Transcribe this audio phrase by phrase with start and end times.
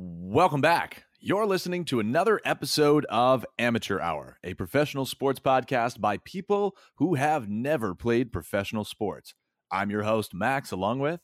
[0.00, 1.06] Welcome back.
[1.18, 7.16] You're listening to another episode of Amateur Hour, a professional sports podcast by people who
[7.16, 9.34] have never played professional sports.
[9.72, 11.18] I'm your host, Max, along with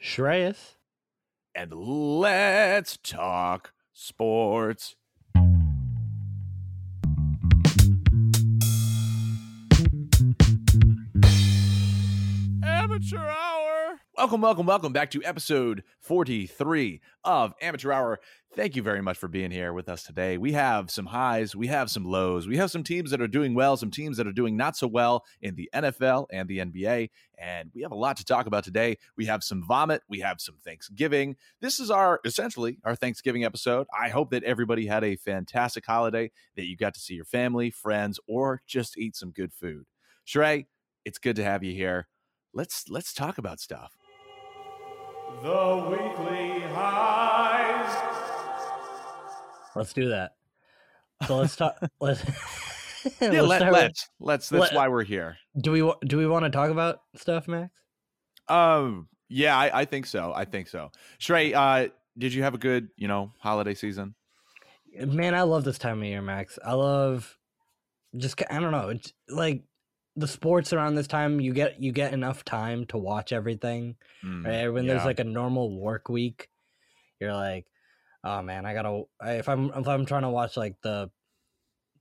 [0.00, 0.76] Shreyas.
[1.56, 4.94] And let's talk sports.
[12.62, 13.49] Amateur Hour.
[14.20, 18.20] Welcome, welcome, welcome back to episode 43 of Amateur Hour.
[18.54, 20.36] Thank you very much for being here with us today.
[20.36, 23.54] We have some highs, we have some lows, we have some teams that are doing
[23.54, 27.08] well, some teams that are doing not so well in the NFL and the NBA,
[27.38, 28.98] and we have a lot to talk about today.
[29.16, 31.36] We have some vomit, we have some Thanksgiving.
[31.62, 33.86] This is our essentially our Thanksgiving episode.
[33.98, 37.70] I hope that everybody had a fantastic holiday, that you got to see your family,
[37.70, 39.86] friends, or just eat some good food.
[40.26, 40.66] Shrey,
[41.06, 42.06] it's good to have you here.
[42.52, 43.96] Let's let's talk about stuff.
[45.42, 47.96] The weekly highs.
[49.74, 50.32] Let's do that.
[51.26, 51.78] So let's talk.
[52.00, 52.22] let's
[53.22, 55.38] yeah, let, start let's let's that's let- why we're here.
[55.58, 57.70] do we do we want to talk about stuff, Max?
[58.48, 60.32] Um, yeah, I, I think so.
[60.34, 60.90] I think so.
[61.18, 61.88] Shrey, uh,
[62.18, 64.14] did you have a good, you know, holiday season?
[64.94, 66.58] Man, I love this time of year, Max.
[66.62, 67.38] I love
[68.16, 68.90] just I don't know.
[68.90, 69.62] It's like
[70.16, 71.40] the sports around this time.
[71.40, 73.96] You get you get enough time to watch everything.
[74.24, 74.68] Mm, Right?
[74.68, 76.48] When there's like a normal work week,
[77.20, 77.66] you're like,
[78.24, 79.02] oh man, I gotta.
[79.22, 81.10] If I'm if I'm trying to watch like the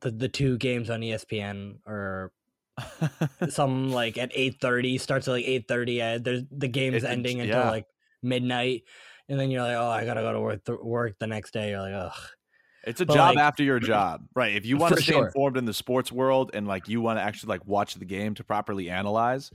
[0.01, 2.31] the the two games on ESPN or
[3.49, 7.41] some like at 8.30 starts at like 8.30 uh, there's the game's It- it- ending
[7.41, 7.69] until yeah.
[7.69, 7.85] like
[8.23, 8.83] midnight
[9.27, 11.69] and then you're like oh i gotta go to work th- work the next day
[11.71, 12.13] you're like ugh
[12.89, 14.55] it's a but, job like- after your job, right?
[14.55, 15.27] If you want to stay sure.
[15.27, 18.35] informed in the sports world and like you want to actually like watch the game
[18.35, 19.51] to properly analyze,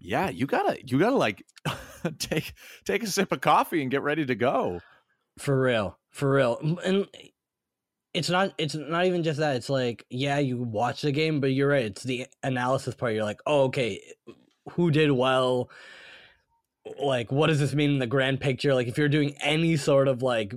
[0.00, 1.44] yeah, you gotta you gotta like
[2.18, 4.80] take take a sip of coffee and get ready to go.
[5.38, 5.98] for real.
[6.10, 6.78] For real.
[6.82, 7.06] And
[8.14, 9.56] it's not it's not even just that.
[9.56, 11.84] It's like yeah you watch the game but you're right.
[11.84, 13.14] It's the analysis part.
[13.14, 14.00] You're like oh okay
[14.72, 15.70] who did well?
[16.98, 18.74] Like what does this mean in the grand picture?
[18.74, 20.54] Like if you're doing any sort of like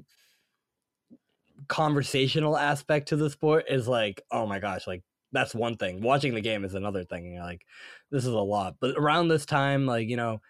[1.68, 6.02] conversational aspect to the sport is like oh my gosh like that's one thing.
[6.02, 7.66] Watching the game is another thing like
[8.12, 8.76] this is a lot.
[8.80, 10.42] But around this time like you know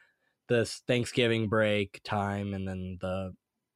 [0.50, 3.34] this thanksgiving break time and then the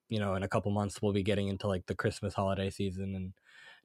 [0.10, 3.16] you know in a couple months we'll be getting into like the christmas holiday season
[3.16, 3.34] and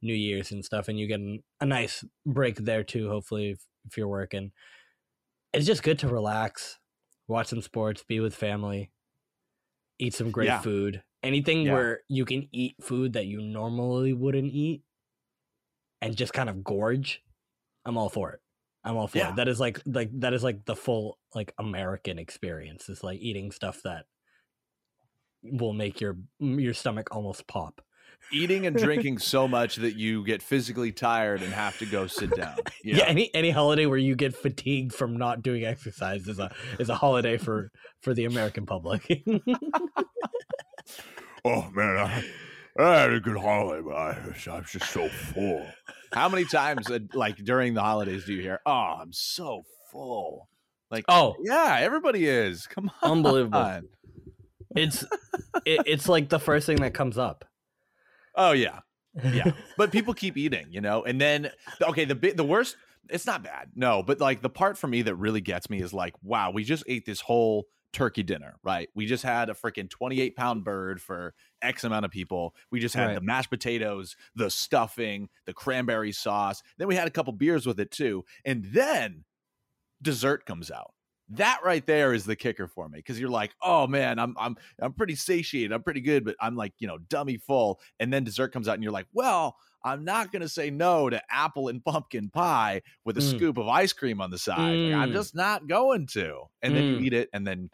[0.03, 1.21] new year's and stuff and you get
[1.61, 4.53] a nice break there too hopefully if, if you're working.
[5.55, 6.79] It's just good to relax
[7.29, 8.91] watch some sports be with family
[9.99, 10.61] eat some great Yeah.
[10.63, 11.73] food anything Yeah.
[11.75, 14.83] where you can eat food that you normally wouldn't eat
[16.01, 17.23] and just kind of gorge
[17.85, 18.41] i'm all for it
[18.85, 19.31] i'm all for Yeah.
[19.31, 23.21] it that is like like that is like the full like american experience is like
[23.21, 24.07] eating stuff that
[25.45, 27.81] will make your your stomach almost pop
[28.31, 32.31] Eating and drinking so much that you get physically tired and have to go sit
[32.37, 32.55] down.
[32.85, 33.05] yeah.
[33.07, 36.95] any any holiday where you get fatigued from not doing exercise is a is a
[36.95, 39.25] holiday for for the american public
[41.45, 42.25] Oh man, I,
[42.83, 45.67] I had a good holiday, but I, was- I was just so full.
[46.13, 50.49] How many times, uh, like during the holidays, do you hear, "Oh, I'm so full"?
[50.91, 52.67] Like, oh yeah, everybody is.
[52.67, 53.81] Come on, Unbelievable.
[54.77, 55.03] it's
[55.65, 57.45] it, it's like the first thing that comes up
[58.35, 58.81] Oh yeah,
[59.25, 59.53] yeah.
[59.77, 61.03] but people keep eating, you know.
[61.05, 61.51] And then,
[61.83, 62.77] okay, the the worst.
[63.11, 64.03] It's not bad, no.
[64.03, 66.85] But like the part for me that really gets me is like, wow, we just
[66.87, 68.89] ate this whole turkey dinner, right?
[68.95, 72.55] We just had a freaking 28 pound bird for X amount of people.
[72.71, 73.15] We just had Right.
[73.15, 76.63] the mashed potatoes, the stuffing, the cranberry sauce.
[76.79, 78.25] Then we had a couple beers with it too.
[78.45, 79.25] And then
[80.01, 80.95] dessert comes out.
[81.29, 84.57] That right there is the kicker for me because you're like, oh man, I'm I'm
[84.81, 87.81] I'm pretty satiated, I'm pretty good, but I'm like you know dummy full.
[88.01, 91.23] And then dessert comes out, and you're like, well, I'm not gonna say no to
[91.33, 93.23] apple and pumpkin pie with a Mm.
[93.23, 94.81] scoop of ice cream on the side.
[94.83, 95.13] Like, I'm Mm.
[95.13, 96.43] just not going to.
[96.61, 97.07] And then you Mm.
[97.07, 97.71] eat it, and then,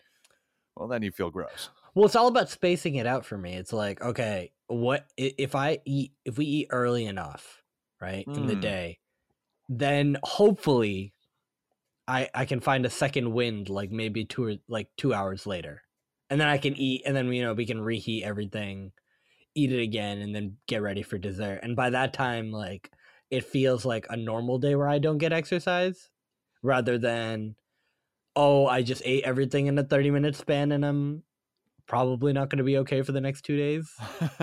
[0.79, 1.71] well, then you feel gross.
[1.95, 5.79] well it's all about spacing it out for me it's like okay what if i
[5.85, 7.63] eat if we eat early enough
[8.01, 8.61] right in the Mm.
[8.63, 8.99] day
[9.69, 11.15] then hopefully
[12.07, 15.83] i i can find a second wind like maybe two or like two hours later
[16.31, 18.93] and then i can eat and then you know we can reheat everything
[19.55, 22.93] eat it again and then get ready for dessert and by that time like
[23.31, 26.11] it feels like a normal day where i don't get exercise
[26.63, 27.57] rather than
[28.39, 31.23] oh i just ate everything in a 30 minute span and i'm
[31.87, 33.91] probably not going to be okay for the next two days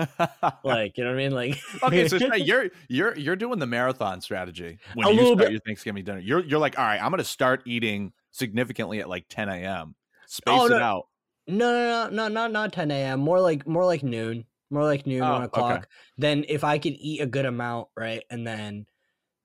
[0.64, 3.66] like you know what i mean like okay, so Shrey, you're you're you're doing the
[3.66, 5.50] marathon strategy when A you start bit.
[5.52, 6.18] your Thanksgiving dinner.
[6.18, 9.94] You're you're like, all right, I'm gonna start eating significantly at like 10 a.m.
[10.26, 10.78] Space Oh, it no.
[10.82, 11.06] out.
[11.46, 15.06] no no no no not not 10 a.m more like more like noon more like
[15.06, 15.60] noon, Oh, one okay.
[15.60, 15.88] o'clock.
[16.18, 18.86] Then if I could eat a good amount, right, and then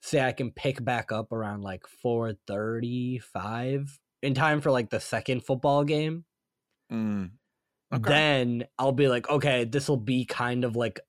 [0.02, 4.90] say I can pick back up around like four thirty five in time for like
[4.90, 6.26] the second football game,
[6.92, 7.32] Mm.
[7.94, 8.10] Okay.
[8.10, 11.00] then I'll be like, okay, this will be kind of like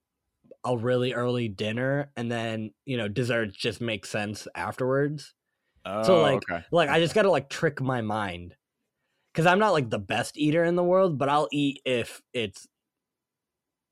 [0.65, 5.35] a really early dinner, and then you know desserts just make sense afterwards.
[5.85, 6.65] Oh, like, okay.
[6.73, 8.57] Like I just gotta like trick my mind,
[9.33, 12.69] because I'm not like the best eater in the world, but I'll eat if it's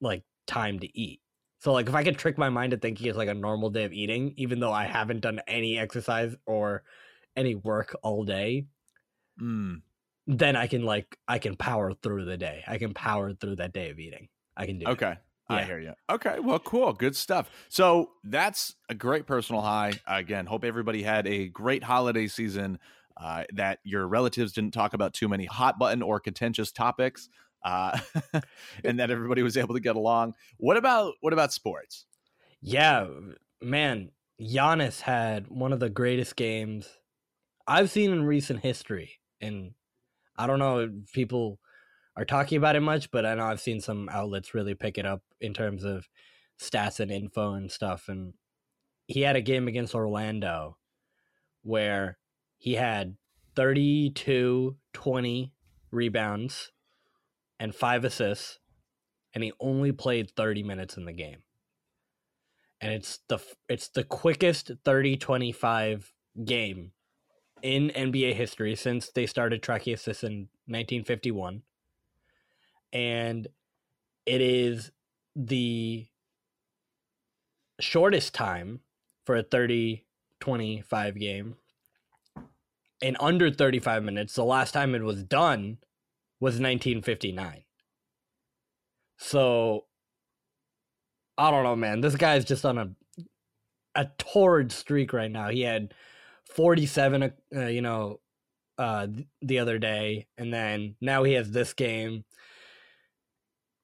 [0.00, 1.20] like time to eat.
[1.61, 3.84] So like if I could trick my mind to thinking it's like a normal day
[3.84, 6.84] of eating, even though I haven't done any exercise or
[7.37, 8.67] any work all day,
[9.40, 9.82] Mm.
[10.26, 12.62] then I can like I can power through the day.
[12.66, 14.28] I can power through that day of eating.
[14.56, 14.90] I can do it.
[14.90, 15.16] Okay.
[15.48, 15.94] I hear you.
[16.08, 16.38] Okay.
[16.38, 16.92] Well, cool.
[16.92, 17.50] Good stuff.
[17.69, 19.94] So that's a great personal high.
[20.06, 22.78] Again, hope everybody had a great holiday season.
[23.16, 27.28] Uh, that your relatives didn't talk about too many hot button or contentious topics,
[27.64, 27.98] uh,
[28.84, 30.32] and that everybody was able to get along.
[30.56, 32.06] What about what about sports?
[32.62, 33.08] Yeah,
[33.60, 36.88] man, Giannis had one of the greatest games
[37.66, 39.19] I've seen in recent history.
[39.40, 39.72] And
[40.37, 41.58] I don't know if people
[42.16, 45.06] are talking about it much, but I know I've seen some outlets really pick it
[45.06, 46.08] up in terms of
[46.60, 48.08] stats and info and stuff.
[48.08, 48.34] And
[49.06, 50.76] he had a game against Orlando
[51.62, 52.19] where
[52.58, 53.16] he had
[53.56, 55.52] 32 20
[55.90, 56.70] rebounds
[57.58, 58.58] and five assists,
[59.34, 61.43] and he only played 30 minutes in the game
[62.81, 63.38] and it's the
[63.69, 66.04] it's the quickest 30-25
[66.44, 66.93] game
[67.62, 71.62] in NBA history since they started tracking assists in 1951
[72.92, 73.48] and
[74.26, 74.90] it is
[75.36, 76.06] the
[77.80, 78.80] shortest time
[79.24, 80.04] for a 30
[80.40, 81.56] 25 game
[83.00, 85.78] in under 35 minutes the last time it was done
[86.40, 87.62] was 1959
[89.16, 89.84] so
[91.40, 92.02] I don't know, man.
[92.02, 92.90] This guy's just on a
[93.94, 95.48] a torrid streak right now.
[95.48, 95.94] He had
[96.55, 98.20] 47, uh, you know,
[98.79, 99.06] uh,
[99.43, 102.25] the other day, and then now he has this game.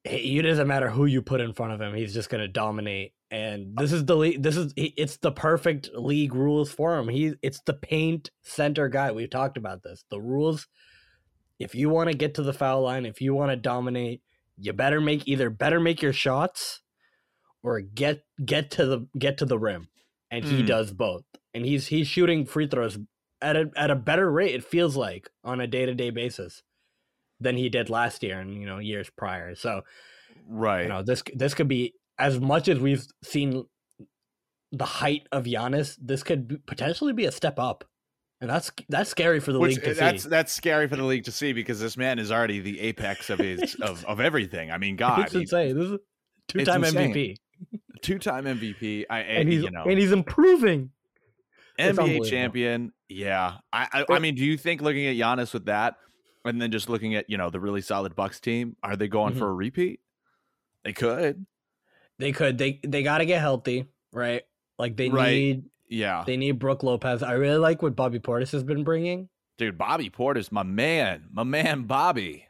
[0.05, 3.13] It doesn't matter who you put in front of him; he's just gonna dominate.
[3.31, 4.43] And this is the league.
[4.43, 7.09] This is it's the perfect league rules for him.
[7.09, 9.11] He it's the paint center guy.
[9.11, 10.05] We've talked about this.
[10.11, 10.69] The rules.
[11.59, 14.23] If you want to get to the foul line, if you want to dominate,
[14.59, 16.83] you better make either better make your shots
[17.63, 19.89] or get get to the get to the rim
[20.31, 20.67] and he Mm.
[20.67, 21.25] does both
[21.57, 22.99] and he's he's shooting free throws
[23.41, 26.63] at a at a better rate it feels like on a day-to-day basis
[27.41, 29.83] than he did last year and you know years prior so
[30.49, 30.83] Right.
[30.83, 33.65] you know this this could be as much as we've seen
[34.71, 37.85] the height of Giannis this could be, potentially be a step up
[38.41, 41.05] and that's that's scary for the Which league to that's see that's scary for the
[41.05, 44.71] league to see because this man is already the apex of his of, of everything.
[44.71, 45.99] I mean, God, it's insane this is
[46.49, 46.83] two-time.
[46.83, 47.37] MVP
[48.03, 49.05] two time MVP.
[49.11, 50.91] I and he's you know and he's improving
[51.79, 52.93] NBA champion.
[53.09, 55.97] Yeah, I I, I mean, do you think looking at Giannis with that,
[56.45, 59.35] and then just looking at you know the really solid Bucks team, are they going
[59.35, 59.39] Mhm.
[59.39, 60.01] for a repeat?
[60.85, 61.47] They could.
[62.19, 62.59] They could.
[62.59, 64.43] They they got to get healthy, right?
[64.79, 65.33] Like they Right.
[65.35, 67.23] need Yeah, they need Brook Lopez.
[67.23, 69.29] I really like what Bobby Portis has been bringing.
[69.59, 72.47] dude, Bobby Portis, my man, my man, Bobby.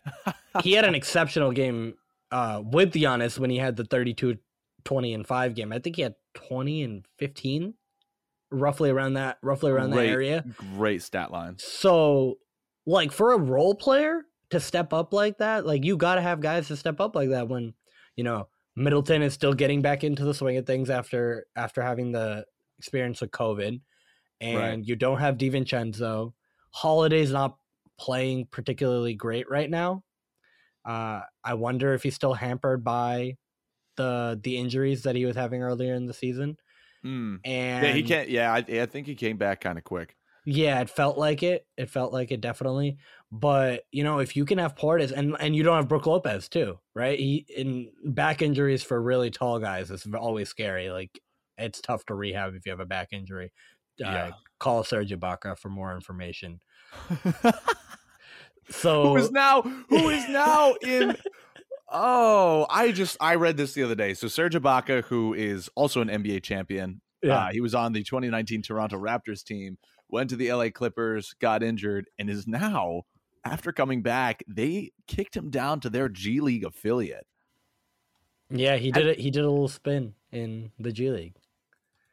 [0.62, 1.94] He had an exceptional game
[2.32, 4.38] uh, with Giannis when he had the 32,
[4.84, 5.72] 20 and five game.
[5.72, 7.74] I think he had twenty and fifteen,
[8.50, 10.44] roughly around that, roughly around that area.
[10.76, 11.56] Great stat line.
[11.58, 12.38] So,
[12.86, 16.40] like for a role player to step up like that, like you got to have
[16.40, 17.74] guys to step up like that when
[18.14, 22.12] you know Middleton is still getting back into the swing of things after after having
[22.12, 22.44] the
[22.78, 23.80] experience with COVID,
[24.40, 24.84] and Right.
[24.84, 26.32] you don't have DiVincenzo.
[26.70, 27.56] Holiday's not
[27.98, 30.02] playing particularly great right now.
[30.84, 33.36] Uh, I wonder if he's still hampered by
[33.96, 36.58] the the injuries that he was having earlier in the season.
[37.06, 37.38] Mm.
[37.44, 38.28] And Yeah, he can't.
[38.28, 40.16] Yeah, I, I think he came back kind of quick.
[40.44, 41.66] yeah, it felt like it.
[41.76, 42.98] It felt like it definitely.
[43.30, 46.48] But you know, if you can have Portis and and you don't have Brook Lopez
[46.48, 47.18] too, right?
[47.18, 50.90] He in back injuries for really tall guys is always scary.
[50.90, 51.18] Like
[51.58, 53.52] it's tough to rehab if you have a back injury.
[54.04, 54.30] Uh, Yeah.
[54.58, 56.60] Call Serge Ibaka for more information.
[58.68, 61.16] So who is now who is now in
[61.96, 66.00] oh i just i read this the other day so serge ibaka who is also
[66.00, 70.36] an nba champion yeah, uh, he was on the 2019 toronto raptors team went to
[70.36, 73.02] the la clippers got injured and is now
[73.44, 77.26] after coming back they kicked him down to their g league affiliate
[78.50, 79.18] yeah, he did it.
[79.18, 81.34] He did a little spin in the G League.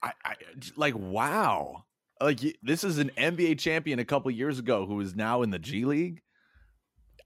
[0.01, 0.35] I, I
[0.75, 1.85] like wow
[2.21, 5.59] like this is an nba champion a couple years ago who is now in the
[5.59, 6.21] g league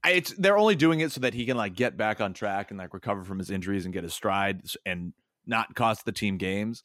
[0.04, 2.70] I- it's they're only doing it so that he can like get back on track
[2.70, 5.12] and like recover from his injuries and get his stride and
[5.46, 6.84] not cost the team games.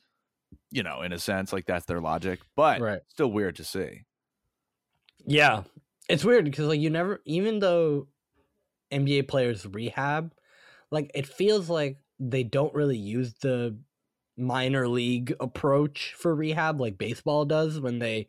[0.72, 3.02] You know, in a sense, like that's their logic, but Right.
[3.08, 4.06] still weird to see.
[5.26, 5.64] Yeah,
[6.10, 8.08] it's weird because like you never, even though
[8.92, 10.34] NBA players rehab,
[10.92, 13.78] like it feels like they don't really use the
[14.38, 18.28] minor league approach for rehab like baseball does when they,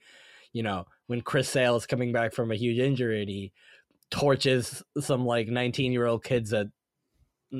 [0.52, 3.52] you know, when Chris Sale is coming back from a huge injury and he
[4.14, 6.68] torches some like 19 year old kids at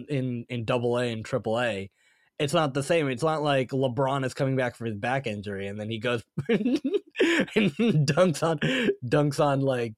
[0.09, 1.91] in in double A and triple A.
[2.39, 3.09] It's not the same.
[3.09, 6.23] It's not like LeBron is coming back for his back injury and then he goes
[6.49, 6.81] and
[8.07, 8.59] dunks on
[9.05, 9.95] dunks on like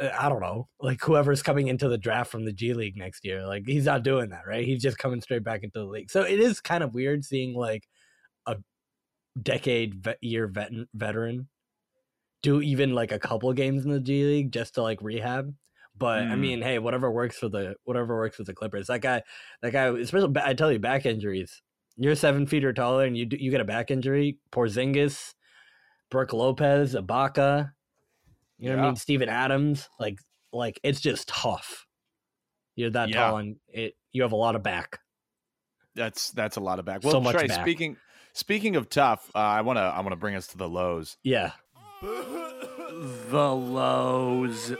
[0.00, 3.46] I don't know, like whoever's coming into the draft from the G League next year.
[3.46, 4.64] Like he's not doing that, right?
[4.64, 6.10] He's just coming straight back into the league.
[6.10, 7.86] So it is kind of weird seeing like
[8.46, 8.56] a
[9.40, 11.48] decade year vet, veteran
[12.42, 15.54] do even like a couple games in the G League just to like rehab.
[15.96, 16.38] But I Mm.
[16.38, 18.86] mean, hey, whatever works for the whatever works for the Clippers.
[18.88, 19.22] That guy,
[19.60, 21.62] that guy, especially I tell you, back injuries.
[21.96, 24.38] You're seven feet or taller, and you do, you get a back injury.
[24.50, 25.34] Porzingis,
[26.10, 27.72] Brook Lopez, Ibaka.
[28.58, 28.96] You know what I mean?
[28.96, 29.88] Steven Adams.
[30.00, 30.18] Like
[30.52, 31.86] like it's just tough.
[32.74, 33.28] You're that Yeah.
[33.28, 34.98] tall, and it you have a lot of back.
[35.94, 37.02] That's that's a lot of back.
[37.02, 37.60] So Well, much Shrey, back.
[37.60, 37.96] speaking
[38.32, 41.18] speaking of tough, uh, I wanna I wanna bring us to the lows.
[41.22, 41.52] Yeah.
[42.02, 44.74] The lows.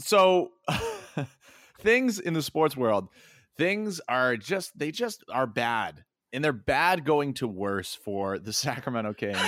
[0.00, 0.52] So
[1.80, 3.08] things in the sports world,
[3.56, 6.04] things are just they just are bad.
[6.34, 9.38] And they're bad going to worse for the Sacramento Kings.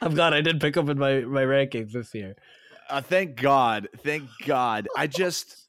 [0.00, 2.36] I'm glad I did pick up in my my rankings this year.
[2.88, 3.88] Uh, thank God.
[3.98, 4.86] Thank God.
[4.96, 5.63] I just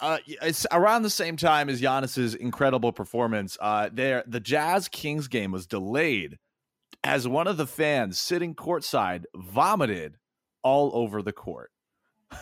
[0.00, 3.56] uh, it's around the same time as Giannis's incredible performance.
[3.60, 6.38] Uh, there, the Jazz Kings game was delayed
[7.04, 10.16] as one of the fans sitting courtside vomited
[10.62, 11.70] all over the court.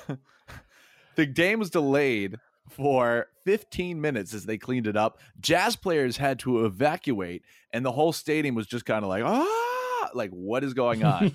[1.17, 2.37] the game was delayed
[2.71, 5.19] for 15 minutes as they cleaned it up.
[5.41, 10.11] Jazz players had to evacuate, and the whole stadium was just kind of like, ah,
[10.15, 11.31] like what is going on?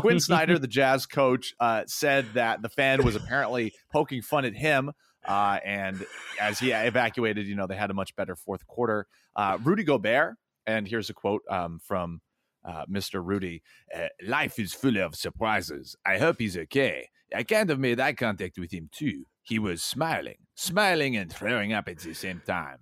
[0.00, 4.54] Quin Snyder, the Jazz coach, uh, said that the fan was apparently poking fun at
[4.54, 4.92] him.
[5.24, 6.04] Uh, and
[6.40, 9.06] as he evacuated, you know, they had a much better fourth quarter.
[9.36, 12.20] Uh, Rudy Gobert, and here's a quote um, from
[12.64, 13.24] uh, Mr.
[13.24, 13.62] Rudy
[13.94, 15.96] uh, Life is full of surprises.
[16.06, 17.08] I hope he's okay.
[17.34, 19.24] I kind of made eye contact with him too.
[19.42, 22.78] He was smiling, smiling and throwing up at the same time.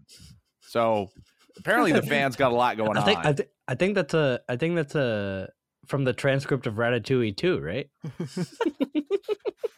[0.61, 1.11] So
[1.57, 3.27] apparently the fans got a lot going I think on.
[3.27, 5.49] I, th- I think that's a I think that's a
[5.87, 7.91] from the transcript of Ratatouille too, right?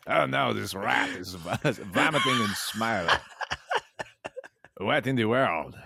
[0.07, 3.17] Oh no, this rat is vomiting and smiling.
[4.79, 5.77] What in the world?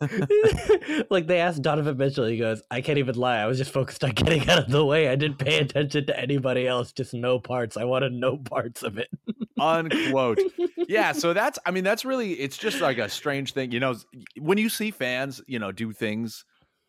[1.10, 3.38] like they asked Donovan Mitchell, he goes, "I can't even lie.
[3.38, 5.08] I was just focused on getting out of the way.
[5.08, 6.92] I didn't pay attention to anybody else.
[6.92, 7.76] Just no parts.
[7.76, 9.08] I wanted no parts of it."
[9.60, 10.40] Unquote.
[10.88, 13.94] Yeah, so that's I mean that's really it's just like a strange thing, you know,
[14.40, 16.44] when you see fans, you know, do things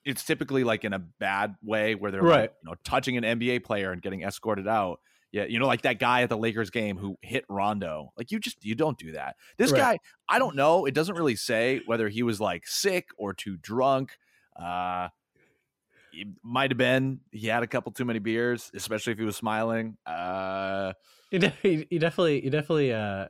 [0.05, 2.41] it's typically like in a bad way where they're Right.
[2.41, 4.99] like, you know, touching an NBA player and getting escorted out.
[5.33, 8.13] Yeah, you know, like that guy at the Lakers game who hit Rondo.
[8.15, 9.35] Like you just you don't do that.
[9.57, 9.79] This Right.
[9.79, 9.99] guy,
[10.29, 10.85] I don't know.
[10.85, 14.11] It doesn't really say whether he was like sick or too drunk.
[14.55, 15.09] Uh
[16.13, 19.35] it might have been he had a couple too many beers, especially if he was
[19.35, 19.97] smiling.
[20.05, 20.93] Uh
[21.31, 22.93] He, de- he, he definitely, he definitely.
[22.93, 23.27] Uh,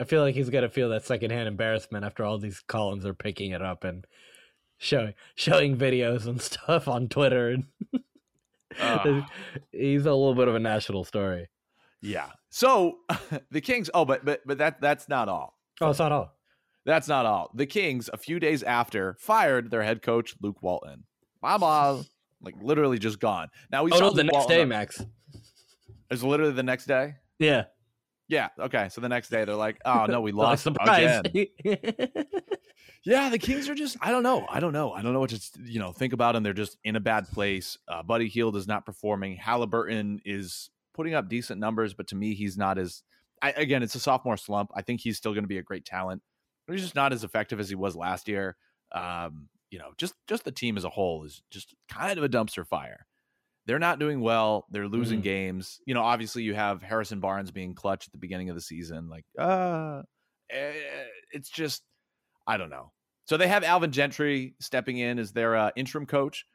[0.00, 3.52] I feel like he's gonna feel that secondhand embarrassment after all these columns are picking
[3.52, 4.04] it up and
[4.78, 7.50] showing showing videos and stuff on Twitter.
[7.50, 7.64] And
[8.80, 9.24] Ugh.
[9.72, 11.48] he's a little bit of a national story.
[12.02, 12.28] Yeah.
[12.50, 12.98] So
[13.50, 13.90] the Kings.
[13.94, 15.54] Oh, but but but that that's not all.
[15.80, 16.34] Oh, it's not all.
[16.86, 17.50] That's not all.
[17.54, 21.04] The Kings, a few days after, fired their head coach Luke Walton.
[21.40, 22.00] Bye bye.
[22.40, 23.48] Like literally just gone.
[23.70, 25.04] Now we Oh saw no, the Luke next Walton- day, Max.
[26.10, 27.14] It's literally the next day.
[27.38, 27.64] Yeah.
[28.28, 28.48] Yeah.
[28.58, 28.88] Okay.
[28.90, 31.22] So the next day they're like, oh no, we lost surprise.
[31.24, 31.46] again.
[33.04, 34.46] Yeah, the Kings are just I don't know.
[34.50, 34.92] I don't know.
[34.92, 36.42] I don't know what to you know think about them.
[36.42, 37.78] They're just in a bad place.
[37.88, 39.36] Uh, Buddy Hield is not performing.
[39.36, 43.02] Halliburton is putting up decent numbers, but to me, he's not as
[43.40, 43.82] I, again.
[43.82, 44.70] It's a sophomore slump.
[44.74, 46.22] I think he's still going to be a great talent,
[46.66, 48.56] but he's just not as effective as he was last year.
[48.92, 52.28] Um, you know, just just the team as a whole is just kind of a
[52.28, 53.06] dumpster fire.
[53.68, 54.66] They're not doing well.
[54.70, 55.24] They're losing Mhm.
[55.24, 55.80] games.
[55.84, 59.08] You know, obviously you have Harrison Barnes being clutch at the beginning of the season.
[59.10, 60.02] Like, uh,
[60.50, 60.72] eh,
[61.32, 61.84] it's just
[62.46, 62.92] I don't know.
[63.26, 66.46] So they have Alvin Gentry stepping in as their uh, interim coach,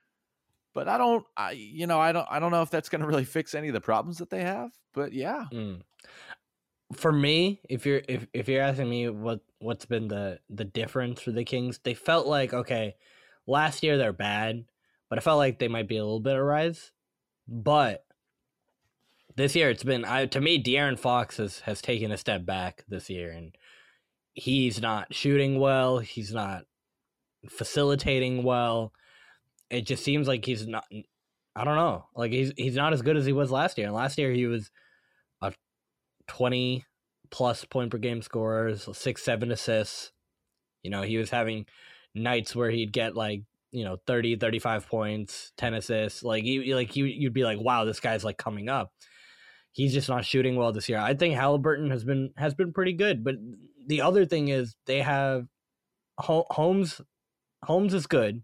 [0.73, 3.07] but I don't, I you know, I don't, I don't know if that's going to
[3.07, 4.71] really fix any of the problems that they have.
[4.91, 5.83] But yeah, Mm.
[6.93, 11.21] For me, if you're if, if you're asking me what what's been the the difference
[11.21, 12.95] for the Kings, they felt like okay,
[13.47, 14.65] last year they're bad,
[15.09, 16.91] but I felt like they might be a little bit of rise.
[17.47, 18.05] But
[19.35, 22.83] this year it's been I, to me De'Aaron Fox has has taken a step back
[22.87, 23.55] this year and
[24.33, 25.99] he's not shooting well.
[25.99, 26.65] He's not
[27.49, 28.93] facilitating well.
[29.69, 30.85] It just seems like he's not
[31.55, 32.05] I don't know.
[32.15, 33.87] Like he's he's not as good as he was last year.
[33.87, 34.71] And last year he was
[35.41, 35.53] a
[36.27, 36.85] 20
[37.29, 40.11] plus point per game scorers 6 7 assists.
[40.83, 41.65] You know he was having
[42.15, 43.43] nights where he'd get like
[43.73, 47.83] you know 30 35 points 10 assists like you like you you'd be like wow
[47.83, 48.91] this guy's like coming up.
[49.71, 50.99] He's just not shooting well this year.
[50.99, 53.35] I think halliburton has been has been pretty good but
[53.87, 55.47] the other thing is they have
[56.19, 57.01] holmes
[57.63, 58.43] holmes is good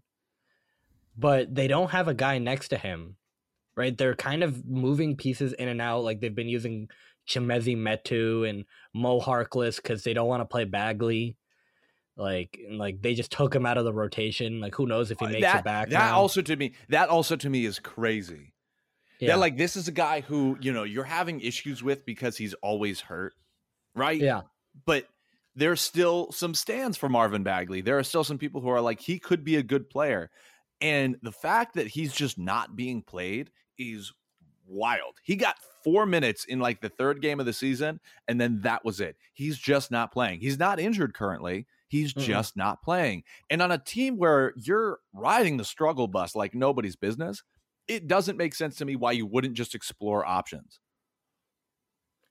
[1.16, 3.16] but they don't have a guy next to him
[3.80, 3.96] right?
[3.96, 6.88] They're kind of moving pieces in and out like they've been using
[7.26, 11.36] Chimezie Metu and Mo Harkless because they don't want to play Bagley
[12.16, 14.60] like, like they just took him out of the rotation.
[14.60, 15.90] Like, who knows if he uh, makes that, it back?
[15.90, 16.18] That now.
[16.18, 18.52] also to me, that also to me is crazy.
[19.20, 19.28] Yeah.
[19.28, 22.54] That like this is a guy who you know you're having issues with because he's
[22.54, 23.34] always hurt,
[23.94, 24.20] right?
[24.20, 24.42] Yeah.
[24.86, 25.06] But
[25.54, 27.82] there's still some stands for Marvin Bagley.
[27.82, 30.30] There are still some people who are like he could be a good player,
[30.80, 34.12] and the fact that he's just not being played is
[34.66, 35.16] wild.
[35.22, 38.84] He got four minutes in like the third game of the season, and then that
[38.84, 39.16] was it.
[39.34, 40.40] He's just not playing.
[40.40, 41.66] He's not injured currently.
[41.90, 42.24] He's mm-hmm.
[42.24, 43.24] just not playing.
[43.50, 47.42] And on a team where you're riding the struggle bus like nobody's business,
[47.88, 50.78] it doesn't make sense to me why you wouldn't just explore options.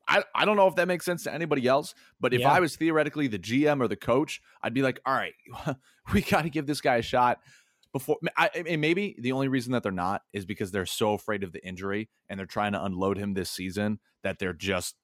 [0.08, 2.54] I, I don't know if that makes sense to anybody else, but if yeah.
[2.54, 5.34] I was theoretically the GM or the coach, I'd be like, all right,
[6.14, 7.40] we got to give this guy a shot
[7.92, 8.16] before.
[8.38, 11.52] I, and maybe the only reason that they're not is because they're so afraid of
[11.52, 14.96] the injury and they're trying to unload him this season that they're just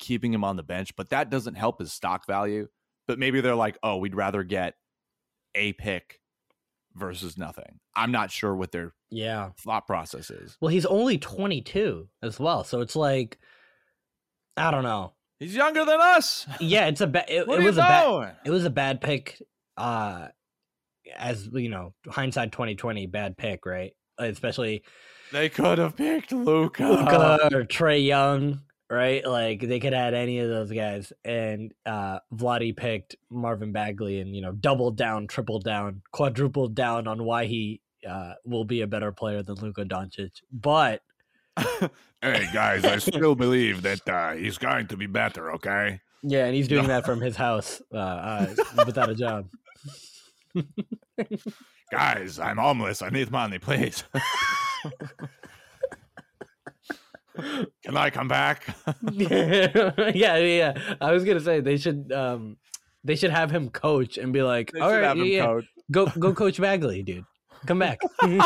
[0.00, 0.96] keeping him on the bench.
[0.96, 2.66] But that doesn't help his stock value
[3.06, 4.74] but maybe they're like, oh, we'd rather get
[5.54, 6.20] a pick
[6.94, 7.80] versus nothing.
[7.94, 10.56] I'm not sure what their yeah thought process is.
[10.60, 13.38] Well, he's only 22 as well, so it's like
[14.56, 15.12] I don't know.
[15.38, 16.46] He's younger than us.
[16.60, 17.26] Yeah, it's a bad.
[17.28, 18.36] It, it was a bad.
[18.44, 19.42] It was a bad pick.
[19.76, 20.28] Uh,
[21.14, 23.92] as you know, hindsight 2020, bad pick, right?
[24.18, 24.82] Especially
[25.32, 29.26] they could have picked Luka, Luka or Trae Young right?
[29.26, 34.34] Like they could add any of those guys, and uh, Vlade picked Marvin Bagley, and
[34.34, 38.86] you know, doubled down, tripled down, quadrupled down on why he uh, will be a
[38.86, 40.42] better player than Luka Doncic.
[40.52, 41.02] But
[42.22, 45.52] hey, guys, I still believe that uh, he's going to be better.
[45.52, 46.00] Okay.
[46.22, 49.48] Yeah, and he's doing that from his house uh, uh, without a job.
[51.90, 53.02] guys, I'm homeless.
[53.02, 54.04] I need money, please.
[57.84, 58.66] Can I come back?
[59.12, 60.96] yeah, yeah.
[61.00, 62.56] I was gonna say they should um
[63.04, 65.64] they should have him coach and be like, they all right, yeah, coach.
[65.90, 67.24] go go coach Bagley, dude.
[67.66, 68.00] Come back.
[68.22, 68.38] they're,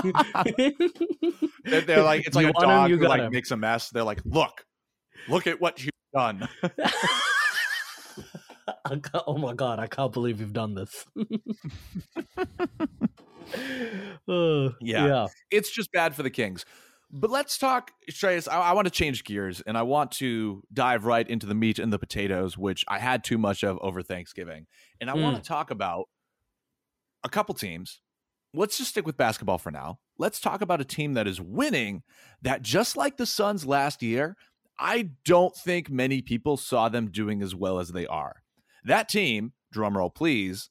[1.83, 3.33] they're, like it's like you a dog him, who like him.
[3.33, 3.91] makes a mess.
[3.91, 4.65] They're like, look,
[5.29, 6.49] look at what you've done.
[9.27, 11.05] oh my god, I can't believe you've done this.
[14.29, 15.07] uh, yeah.
[15.07, 15.27] yeah.
[15.51, 16.65] It's just bad for the Kings.
[17.13, 18.49] But let's talk, Shreyas.
[18.51, 21.79] I, I, want to change gears and I want to dive right into the meat
[21.79, 24.67] and the potatoes, which I had too much of over Thanksgiving.
[25.01, 25.23] And I mm.
[25.23, 26.09] want to talk about
[27.25, 28.01] a couple teams.
[28.55, 29.99] Let's just stick with basketball for now.
[30.19, 32.03] Let's talk about a team that is winning,
[32.43, 34.37] that just like the Suns last year,
[34.79, 38.43] I don't think many people saw them doing as well as they are.
[38.85, 40.71] That team, drumroll please,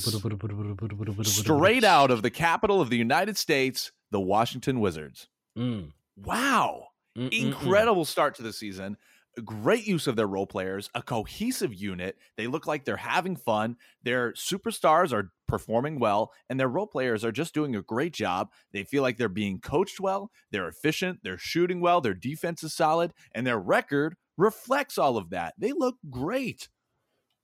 [0.00, 5.28] is straight out of the capital of the United States, the Washington Wizards.
[5.56, 5.92] Mm.
[6.16, 6.88] Wow.
[7.16, 7.32] Mm-mm-mm.
[7.32, 8.96] Incredible start to the season.
[9.44, 12.16] Great use of their role players, a cohesive unit.
[12.36, 13.76] They look like they're having fun.
[14.02, 18.50] Their superstars are performing well, and their role players are just doing a great job.
[18.72, 22.74] They feel like they're being coached well, they're efficient, they're shooting well, their defense is
[22.74, 25.54] solid, and their record reflects all of that.
[25.58, 26.68] They look great.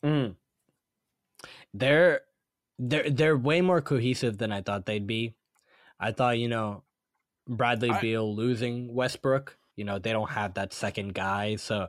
[0.04, 0.36] Mm.
[1.72, 2.20] They're
[2.78, 5.34] they're they're way more cohesive than I thought they'd be.
[5.98, 6.82] I thought, you know,
[7.48, 11.88] Bradley I, Beal losing Westbrook, you know, they don't have that second guy, so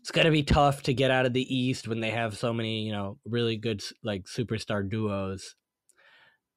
[0.00, 2.82] it's gonna be tough to get out of the East when they have so many,
[2.82, 5.56] you know, really good like superstar duos.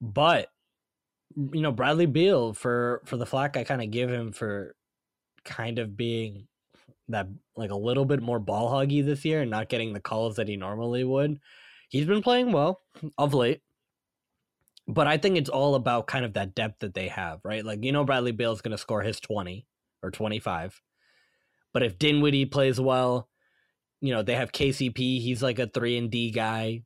[0.01, 0.49] But
[1.35, 4.75] you know, Bradley Beal for for the flack I kind of give him for
[5.45, 6.47] kind of being
[7.13, 10.35] that like a little bit more ball huggy this year and not getting the calls
[10.35, 11.39] that he normally would.
[11.89, 12.81] He's been playing well
[13.17, 13.61] of late.
[14.87, 17.63] But I think it's all about kind of that depth that they have, right?
[17.63, 19.65] Like you know Bradley Beal's going to score his 20
[20.01, 20.81] or 25.
[21.73, 23.29] But if Dinwiddie plays well,
[24.01, 26.83] you know, they have KCP, he's like a 3 and D guy.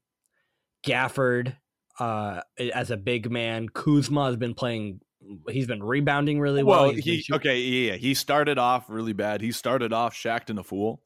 [0.86, 1.56] Gafford
[2.00, 2.42] uh
[2.74, 5.02] as a big man, Kuzma has been playing
[5.50, 6.88] he's been rebounding really well.
[6.88, 9.42] Well, he okay, yeah, he started off really bad.
[9.42, 11.02] He started off Shaqtin' a Fool,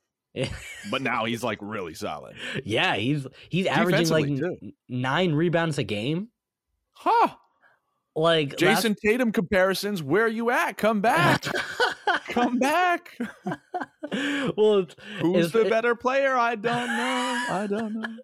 [0.90, 2.36] but now he's like really solid.
[2.66, 6.30] yeah, he's he's averaging like n- nine rebounds a game.
[6.94, 7.30] Huh?
[8.16, 10.04] Like last- Jayson Tatum comparisons.
[10.04, 10.78] Where are you at?
[10.78, 11.46] Come back.
[12.30, 13.18] Come back.
[14.58, 14.86] well,
[15.22, 16.36] Who's the it- better player?
[16.36, 17.46] I don't know.
[17.50, 18.08] I don't know.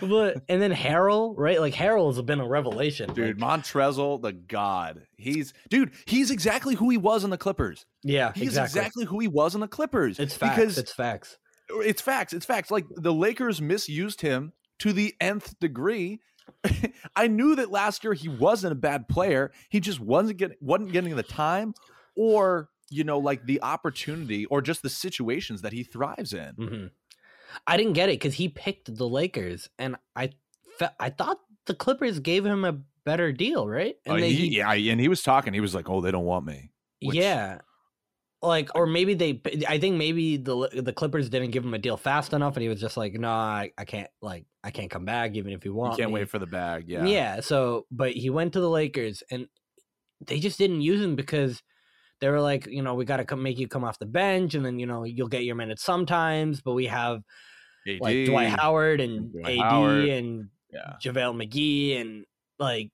[0.00, 1.60] but and then Harrell, right?
[1.60, 5.02] Like Harrell's been a revelation, Dude, like- Montrezl, the god.
[5.16, 7.86] He's dude, he's exactly who he was on the Clippers.
[8.02, 8.80] yeah, He's exactly.
[8.80, 10.18] exactly, who he was on the Clippers.
[10.18, 10.56] It's facts.
[10.56, 11.38] Because it's facts.
[11.70, 12.32] it's facts.
[12.32, 12.70] It's facts.
[12.70, 16.20] Like the Lakers misused him to the nth degree.
[17.16, 19.52] I knew that last year he wasn't a bad player.
[19.68, 21.74] He just wasn't getting wasn't getting the time
[22.16, 26.54] or you know like the opportunity or just the situations that he thrives in.
[26.54, 26.86] hmm
[27.66, 30.30] I didn't get it because he picked the Lakers, and I
[30.78, 33.96] fe- I thought the Clippers gave him a better deal, right?
[34.06, 35.52] And Uh, they, he- yeah, and he was talking.
[35.54, 36.70] He was like, "Oh, they don't want me."
[37.02, 37.58] which- yeah,
[38.42, 39.40] like or maybe they.
[39.68, 42.68] I think maybe the the Clippers didn't give him a deal fast enough, and he
[42.68, 44.10] was just like, "No, I, I can't.
[44.22, 46.46] Like, I can't come back, even if you You want." can't me." wait for the
[46.46, 46.84] bag.
[46.88, 47.40] Yeah, Yeah.
[47.40, 49.48] So, but he went to the Lakers, and
[50.24, 51.62] they just didn't use him because
[52.20, 54.64] they were like, you know, we got to make you come off the bench, and
[54.64, 57.22] then you know you'll get your minutes sometimes, but we have
[57.86, 60.08] AD, like Dwight Howard and Dwight AD Howard.
[60.08, 62.24] and Yeah, JaVale McGee and
[62.58, 62.90] like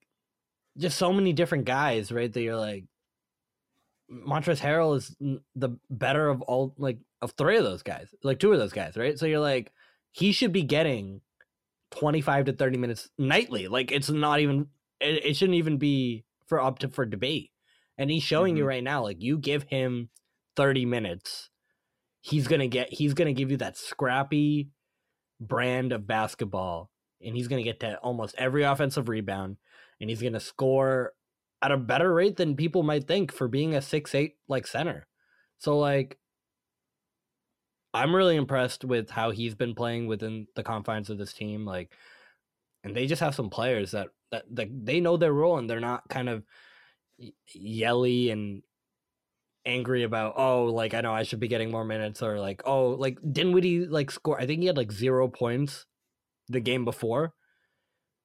[0.77, 2.31] just so many different guys, right?
[2.31, 2.85] That you're like
[4.11, 5.15] Montrezl Harrell is
[5.55, 8.95] the better of all like of three of those guys, like two of those guys,
[8.95, 9.17] right?
[9.17, 9.71] So you're like
[10.11, 11.21] he should be getting
[11.91, 13.67] 25 to 30 minutes nightly.
[13.67, 14.67] Like it's not even
[14.99, 17.51] it, it shouldn't even be for up to for debate.
[17.97, 18.67] And he's showing you Mhm.
[18.67, 20.09] right now like you give him
[20.55, 21.49] 30 minutes,
[22.21, 24.69] he's going to get he's going to give you that scrappy
[25.39, 29.57] brand of basketball and he's going to get to almost every offensive rebound
[29.99, 31.13] and he's going to score
[31.61, 35.07] at a better rate than people might think for being a six eight like center.
[35.59, 36.17] So like
[37.93, 41.93] I'm really impressed with how he's been playing within the confines of this team like
[42.83, 45.79] and they just have some players that that, that they know their role and they're
[45.79, 46.43] not kind of
[47.53, 48.61] yelly and
[49.65, 52.89] angry about oh like I know I should be getting more minutes or like oh
[52.89, 55.85] like Dinwiddie like score I think he had like 0 points
[56.49, 57.33] the game before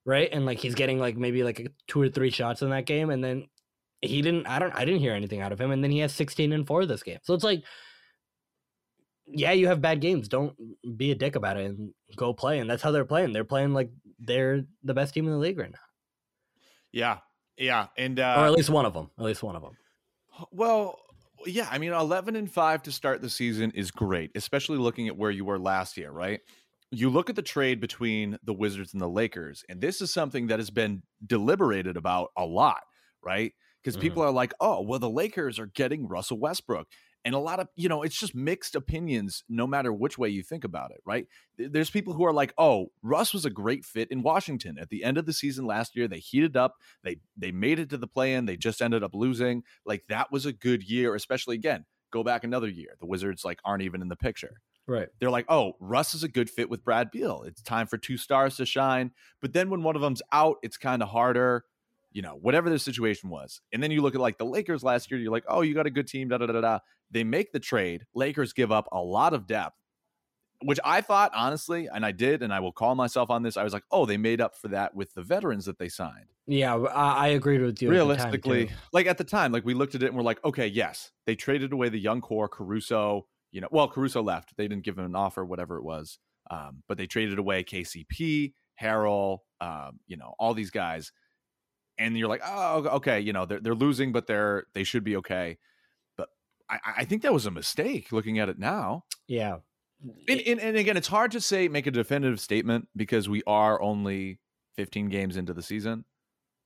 [0.04, 0.28] right?
[0.32, 3.22] And like he's getting like maybe like two or three shots in that game and
[3.22, 3.46] then
[4.02, 6.12] he didn't I don't I didn't hear anything out of him and then he has
[6.14, 7.18] 16 and 4 this game.
[7.22, 7.62] So it's like
[9.26, 10.54] yeah you have bad games don't
[10.96, 13.72] be a dick about it and go play and that's how they're playing they're playing
[13.72, 15.78] like they're the best team in the league right now.
[16.92, 17.18] Yeah,
[17.60, 19.76] yeah, and uh, or at least one of them at least one of them
[20.52, 20.98] Well,
[21.46, 25.16] yeah, I mean, 11 and 5 to start the season is great, especially looking at
[25.16, 26.40] where you were last year, right?
[26.90, 30.48] You look at the trade between the Wizards and the Lakers, and this is something
[30.48, 32.80] that has been deliberated about a lot,
[33.22, 33.52] right?
[33.82, 33.96] Because Mhm.
[33.96, 36.88] people are like, oh, well, the Lakers are getting Russell Westbrook.
[37.24, 40.42] And a lot of, you know, it's just mixed opinions no matter which way you
[40.42, 41.26] think about it, right?
[41.58, 44.78] There's people who are like, oh, Russ was a great fit in Washington.
[44.78, 47.90] At the end of the season last year, they heated up, they they made it
[47.90, 49.62] to the play-in, they just ended up losing.
[49.84, 52.96] Like that was a good year, especially again, go back another year.
[53.00, 54.60] The Wizards like aren't even in the picture.
[54.86, 57.42] right They're like, oh, Russ is a good fit with Brad Beal.
[57.46, 59.12] It's time for two stars to shine.
[59.40, 61.64] But then when one of them's out, it's kind of harder,
[62.12, 63.60] you know, whatever the situation was.
[63.72, 65.86] And then you look at like the Lakers last year, you're like, oh, you got
[65.86, 66.78] a good team, da da da da.
[67.10, 68.04] They make the trade.
[68.14, 69.76] Lakers give up a lot of depth,
[70.62, 73.56] which I thought, honestly, and I did, and I will call myself on this.
[73.56, 76.32] I was like, oh, they made up for that with the veterans that they signed
[76.50, 79.64] yeah i, I agreed with you at the time, realistically like at the time like
[79.64, 82.48] we looked at it and we're like okay yes they traded away the young core
[82.48, 86.18] caruso you know well caruso left they didn't give him an offer whatever it was
[86.50, 91.12] um, but they traded away kcp harrell um, you know all these guys
[92.00, 95.16] and you're like oh okay you know they're, they're losing but they're they should be
[95.16, 95.58] okay
[96.16, 96.28] but
[96.68, 99.58] I, I think that was a mistake looking at it now yeah
[100.28, 103.80] and, and, and again it's hard to say make a definitive statement because we are
[103.80, 104.40] only
[104.76, 106.04] 15 games into the season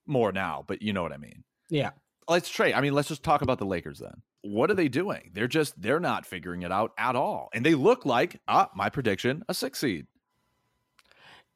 [0.06, 1.90] more now but you know what i mean yeah
[2.28, 2.74] let's trade.
[2.74, 4.22] I mean, let's just talk about the Lakers then.
[4.42, 5.30] What are they doing?
[5.32, 8.90] They're just they're not figuring it out at all, and they look like ah, my
[8.90, 10.06] prediction, a six seed.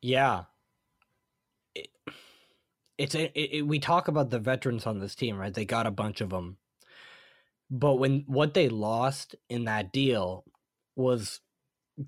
[0.01, 0.45] Yeah.
[2.99, 5.55] It, it's it, it- we talk about the veterans on this team, right?
[5.55, 6.59] They got a bunch of them.
[7.71, 10.45] But when what they lost in that deal
[10.97, 11.41] was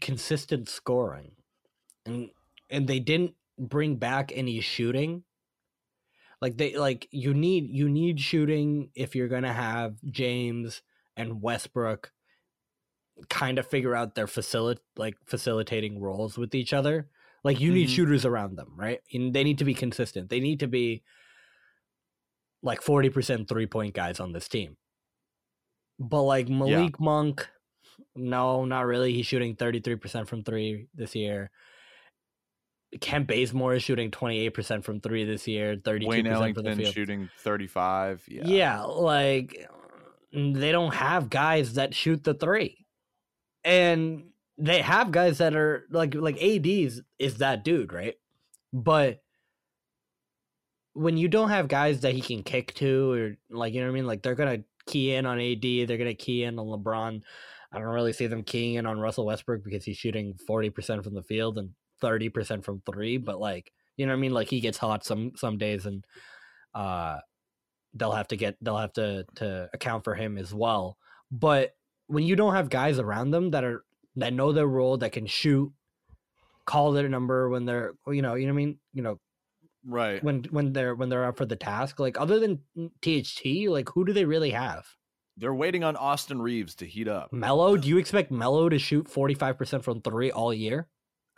[0.01, 1.33] consistent scoring.
[2.07, 2.31] And
[2.71, 5.25] and they didn't bring back any shooting.
[6.41, 10.83] Like they like you need you need shooting if you're to have James
[11.17, 12.13] and Westbrook
[13.29, 17.09] kind of figure out their facilit like facilitating roles with each other.
[17.43, 17.95] Like you need Mhm.
[17.95, 19.01] shooters around them, right?
[19.13, 20.29] And they need to be consistent.
[20.29, 21.03] They need to be
[22.63, 24.77] like 40% three point guys on this team.
[25.99, 27.49] But like Malik Monk,
[28.15, 29.13] no, not really.
[29.15, 31.51] He's shooting 33% from three this year.
[33.01, 36.95] Kent Bazemore is shooting 28% from three this year, 32% Wayne from the field.
[36.95, 38.25] shooting 35.
[38.29, 38.43] Yeah.
[38.47, 38.83] Yeah.
[38.83, 39.67] like
[40.33, 42.87] they don't have guys that shoot the three.
[43.65, 44.30] And
[44.61, 48.15] they have guys that are like like AD's is that dude, right?
[48.73, 49.23] But
[50.93, 53.93] when you don't have guys that he can kick to or like you know what
[53.93, 57.23] I mean, like they're gonna key in on AD, they're gonna key in on LeBron.
[57.73, 61.03] I don't really see them keying in on Russell Westbrook because he's shooting forty percent
[61.05, 61.71] from the field and
[62.01, 63.17] thirty percent from three.
[63.17, 66.05] But like you know what I mean, like he gets hot some some days and
[66.75, 67.19] uh
[67.95, 70.99] they'll have to get they'll have to to account for him as well.
[71.31, 71.75] But
[72.09, 73.85] when you don't have guys around them that are
[74.17, 75.73] that know their role, that can shoot,
[76.67, 79.19] call their number when they're you know you know what I mean you know
[79.87, 80.23] Right.
[80.23, 81.99] when when they're when they're up for the task.
[81.99, 82.61] Like other than
[83.03, 84.85] THT, like who do they really have?
[85.37, 87.33] They're waiting on Austin Reaves to heat up.
[87.33, 87.77] Melo?
[87.79, 90.89] Do you expect Melo to shoot forty five percent from three all year?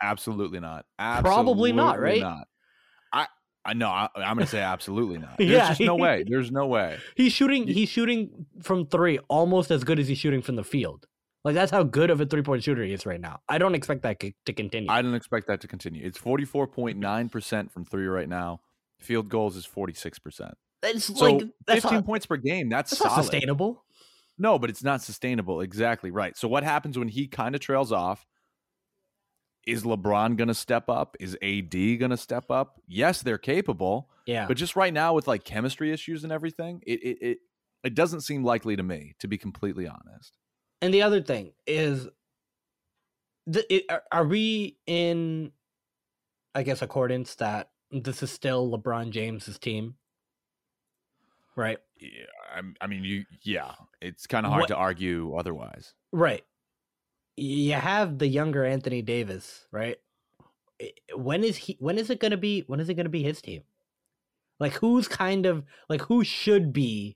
[0.01, 0.85] Absolutely not.
[0.99, 2.19] Probably not, right?
[2.21, 2.47] Not.
[3.13, 3.27] I
[3.63, 3.87] I know.
[3.87, 5.35] I, I'm going to say absolutely not.
[5.39, 5.47] Yeah.
[5.47, 6.25] There's just no way.
[6.27, 6.97] There's no way.
[7.15, 7.65] He's shooting.
[7.65, 11.05] He's shooting from three almost as good as he's shooting from the field.
[11.43, 13.41] Like that's how good of a three point shooter he is right now.
[13.49, 14.89] I don't expect that to continue.
[14.89, 16.05] I don't expect that to continue.
[16.05, 18.61] It's 44.9% from three right now.
[18.99, 20.53] Field goals is 46%.
[20.83, 22.69] it's So like that's 15 not, points per game.
[22.69, 23.83] That's, that's not sustainable.
[24.37, 25.59] No, but it's not sustainable.
[25.59, 26.37] Exactly right.
[26.37, 28.25] So what happens when he kind of trails off?
[29.67, 31.15] Is LeBron going to step up?
[31.19, 32.81] Is AD going to step up?
[32.87, 36.99] Yes, they're capable, Yeah, but just right now with like chemistry issues and everything, it
[37.01, 37.37] it it,
[37.85, 40.37] it doesn't seem likely to me, to be completely honest.
[40.83, 42.09] And the other thing is,
[43.47, 45.53] the, it, are, are we in,
[46.53, 49.95] I guess, accordance that this is still LeBron James's team,
[51.55, 51.77] right?
[51.99, 55.93] Yeah, I, I mean, you yeah, it's kind of hard What- to argue otherwise.
[56.11, 56.43] Right.
[57.37, 59.97] You have the younger Anthony Davis, right?
[61.15, 63.23] When is he when is it going to be when is it going to be
[63.23, 63.63] his team?
[64.59, 67.15] Like who's kind of like who should be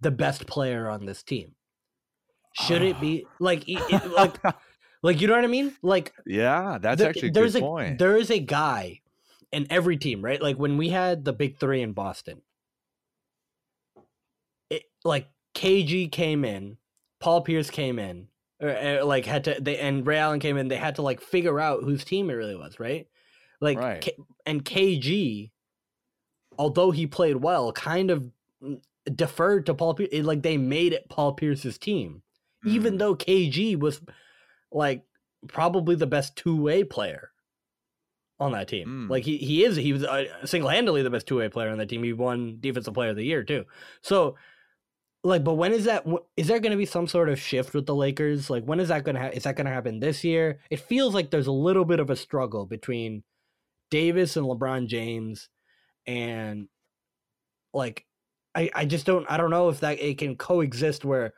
[0.00, 1.54] the best player on this team?
[2.64, 4.36] Should it be like i- i- like
[5.02, 5.74] like you know what I mean?
[5.82, 7.98] Like yeah, that's the- actually a there's good a point.
[7.98, 9.00] there is a guy
[9.52, 10.40] in every team, right?
[10.40, 12.42] Like when we had the big three in Boston,
[14.70, 16.76] it like KG came in,
[17.20, 18.28] Paul Pierce came in,
[18.60, 20.68] or, uh, like had to they and Ray Allen came in.
[20.68, 23.06] They had to like figure out whose team it really was, right?
[23.60, 24.00] Like Right.
[24.00, 25.50] K- and KG,
[26.58, 28.30] although he played well, kind of
[28.62, 28.80] mm,
[29.14, 30.10] deferred to Paul Pierce.
[30.12, 32.22] It, like they made it Paul Pierce's team,
[32.66, 32.98] even Mm.
[32.98, 34.00] though KG was
[34.72, 35.04] like
[35.48, 37.30] probably the best two way player
[38.38, 39.06] on that team.
[39.06, 39.10] Mm.
[39.10, 41.78] Like he he is he was uh, single handedly the best two way player on
[41.78, 42.02] that team.
[42.02, 43.64] He won defensive player of the year too.
[44.02, 44.36] So.
[45.24, 46.06] Like, but when is that?
[46.36, 48.48] Is there going to be some sort of shift with the Lakers?
[48.48, 49.22] Like, when is that going to?
[49.22, 50.60] Ha- is that going to happen this year?
[50.70, 53.24] It feels like there's a little bit of a struggle between
[53.90, 55.48] Davis and LeBron James,
[56.06, 56.68] and
[57.74, 58.06] like,
[58.54, 61.34] I I just don't I don't know if that it can coexist where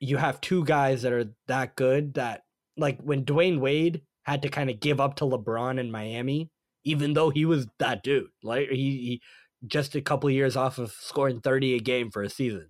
[0.00, 2.42] you have two guys that are that good that
[2.76, 6.50] like when Dwyane Wade had to kind of give up to LeBron in Miami,
[6.84, 9.22] even though he was that dude, like he, he
[9.66, 12.68] just a couple of years off of scoring thirty a game for a season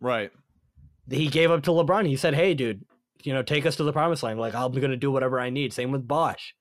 [0.00, 0.30] right.
[1.10, 2.06] he gave up to LeBron.
[2.06, 2.84] He said, "Hey, dude,
[3.22, 4.40] you know, take us to the promised land.
[4.40, 6.54] Like I'm gonna do whatever I need." Same with Bosh.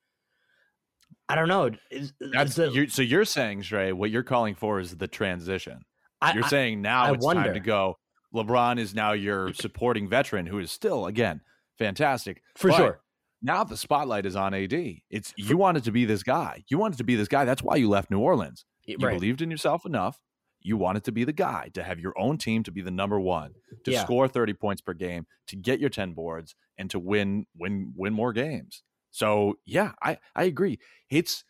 [1.30, 1.72] I don't know.
[1.92, 5.08] Is, That's is it- you're, so you're saying, Shrey, what you're calling for is the
[5.08, 5.82] transition.
[6.22, 7.98] I, You're saying now I it's time to go.
[8.34, 11.42] LeBron is now your supporting veteran who is still, again,
[11.78, 12.42] fantastic.
[12.56, 13.02] for But sure.
[13.42, 14.74] Now the spotlight is on AD.
[14.74, 16.64] It's you wanted to be this guy.
[16.70, 17.46] You wanted to be this guy.
[17.46, 18.66] That's why you left New Orleans.
[18.86, 19.14] You right.
[19.14, 20.20] believed in yourself enough.
[20.60, 23.20] You wanted to be the guy, to have your own team, to be the number
[23.20, 23.54] one,
[23.86, 24.04] to Yeah.
[24.04, 28.12] score 30 points per game, to get your 10 boards, and to win, win, win
[28.14, 28.82] more games.
[29.12, 30.80] So yeah, I, I agree.
[31.10, 31.44] It's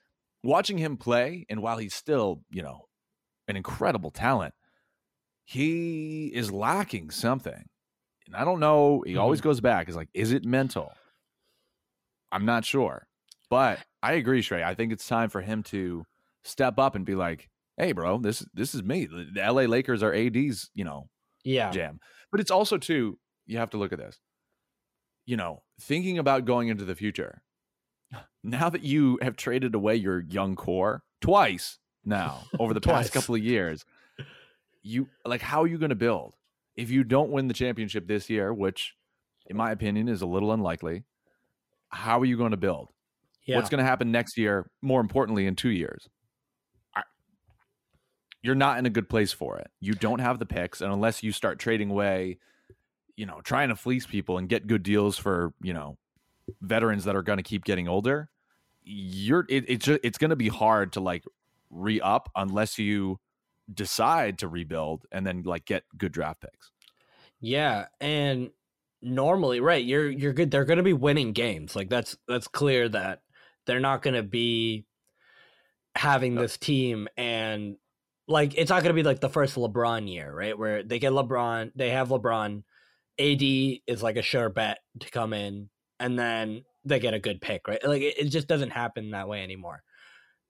[0.44, 2.88] watching him play, and while he's still, you know,
[3.48, 4.54] an incredible talent,
[5.48, 7.70] he is lacking something.
[8.26, 9.02] And I don't know.
[9.08, 9.48] He always mm-hmm.
[9.48, 9.88] goes back.
[9.88, 10.92] Is like, is it mental?
[12.34, 13.08] I'm not sure.
[13.50, 14.62] But I agree, Shrey.
[14.62, 16.06] I think it's time for him to
[16.44, 19.06] step up and be like, "Hey, bro, this this is me.
[19.06, 21.08] The the LA Lakers are AD's, you know,
[21.46, 21.72] Yeah.
[21.72, 23.18] jam." But it's also too.
[23.46, 24.20] You have to look at this.
[25.26, 27.42] You know, thinking about going into the future.
[28.44, 33.36] Now that you have traded away your young core twice now over the past couple
[33.36, 33.84] of years,
[34.88, 36.34] you like how are you going to build
[36.76, 38.96] if you don't win the championship this year, which,
[39.48, 41.04] in my opinion, is a little unlikely.
[41.90, 42.90] How are you going to build?
[43.46, 43.56] Yeah.
[43.56, 44.70] What's going to happen next year?
[44.82, 46.08] More importantly, in two years,
[48.44, 49.70] you're not in a good place for it.
[49.80, 52.38] You don't have the picks, and unless you start trading away,
[53.16, 55.98] you know, trying to fleece people and get good deals for you know
[56.62, 58.30] veterans that are going to keep getting older,
[58.84, 61.24] you're it, it's just, it's going to be hard to like
[61.70, 63.20] re up unless you
[63.74, 66.72] decide to rebuild and then like get good draft picks.
[67.40, 68.50] Yeah, and
[69.02, 70.52] normally, right, you're you're good.
[70.52, 71.76] They're going to be winning games.
[71.76, 73.22] Like that's that's clear that
[73.66, 74.86] they're not going to be
[75.96, 77.76] having this team and
[78.28, 80.58] like it's not going to be like the first LeBron year, right?
[80.58, 82.64] Where they get LeBron, they have LeBron,
[83.20, 83.42] AD
[83.88, 87.68] is like a sure bet to come in, and then they get a good pick,
[87.68, 87.84] right?
[87.86, 89.84] Like it, it just doesn't happen that way anymore.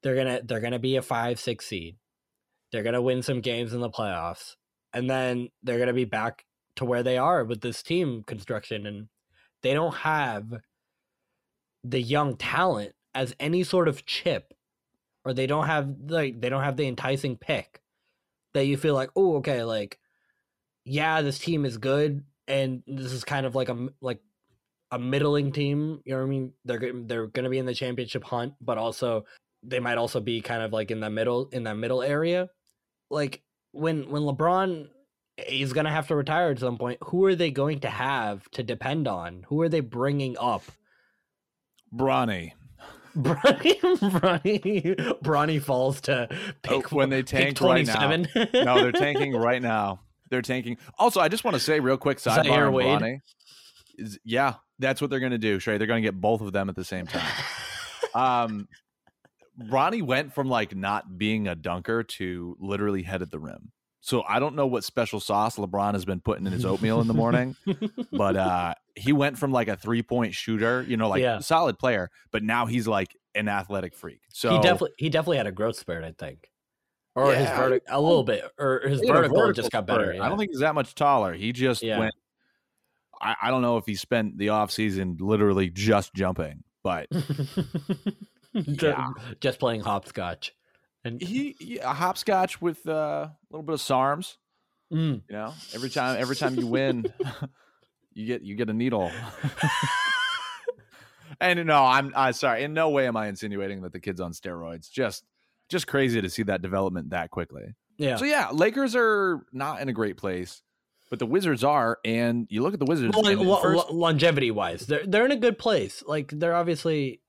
[0.04, 1.98] They're gonna they're gonna be a five six seed.
[2.72, 4.56] They're gonna win some games in the playoffs,
[4.94, 6.46] and then they're gonna be back
[6.78, 9.08] to where they are with this team construction, and
[9.64, 10.46] they don't have
[11.84, 14.54] the young talent as any sort of chip
[15.26, 17.82] or they don't have like they don't have the enticing pick
[18.54, 20.00] that you feel like oh okay like
[20.86, 24.20] yeah this team is good and this is kind of like a like
[24.92, 26.54] a middling team you know what i mean?
[26.64, 29.26] They're they're going to be in the championship hunt but also
[29.64, 32.50] they might also be kind of like in the middle in that middle area
[33.10, 33.42] like
[33.72, 34.88] when when lebron
[35.48, 38.50] is going to have to retire at some point who are they going to have
[38.52, 40.64] to depend on who are they bringing up
[41.96, 42.54] Bronny.
[43.18, 46.28] Bronny, Bronny, Bronny falls to
[46.62, 48.10] pick Oh, when they tank right now.
[48.54, 50.02] No, they're tanking right now.
[50.30, 50.78] They're tanking.
[51.00, 53.22] Also, I just want to say real quick sidebar on Bronny.
[53.98, 55.78] Is, yeah, that's what they're going to do, Shrey.
[55.78, 57.32] They're going to get both of them at the same time.
[58.14, 58.68] Um,
[59.60, 63.72] Bronny went from like not being a dunker to literally head at the rim.
[64.02, 67.08] So I don't know what special sauce LeBron has been putting in his oatmeal in
[67.08, 67.56] the morning,
[68.14, 71.40] but uh, he went from like a three point shooter, you know, like Yeah.
[71.40, 74.22] solid player, but now he's like an athletic freak.
[74.30, 76.50] So he definitely he definitely had a growth spurt, I think,
[77.16, 80.14] or his Yeah, vertic a little bit, or his a vertical, just got better.
[80.14, 80.22] spurt.
[80.22, 81.34] I don't think he's that much taller.
[81.34, 82.00] He just Yeah.
[82.00, 82.14] went.
[83.20, 87.08] I, I don't know if he spent the off season literally just jumping, but
[88.82, 89.10] Yeah.
[89.42, 90.54] just playing hopscotch.
[91.04, 94.36] And he, he a hopscotch with uh, a little bit of SARMs.
[94.92, 95.22] Mm.
[95.30, 97.06] You know, every time every time you win,
[98.14, 99.12] you get you get a needle.
[101.40, 102.64] and no, I'm I sorry.
[102.64, 104.90] In no way am I insinuating that the kid's on steroids.
[104.90, 105.24] Just
[105.70, 107.76] just crazy to see that development that quickly.
[107.98, 110.62] yeah, So yeah, Lakers are not in a great place,
[111.10, 112.00] but the Wizards are.
[112.06, 113.14] And you look at the Wizards.
[113.14, 116.04] Well, like, lo- first- lo- longevity wise, they're they're in a good place.
[116.08, 117.22] Like they're obviously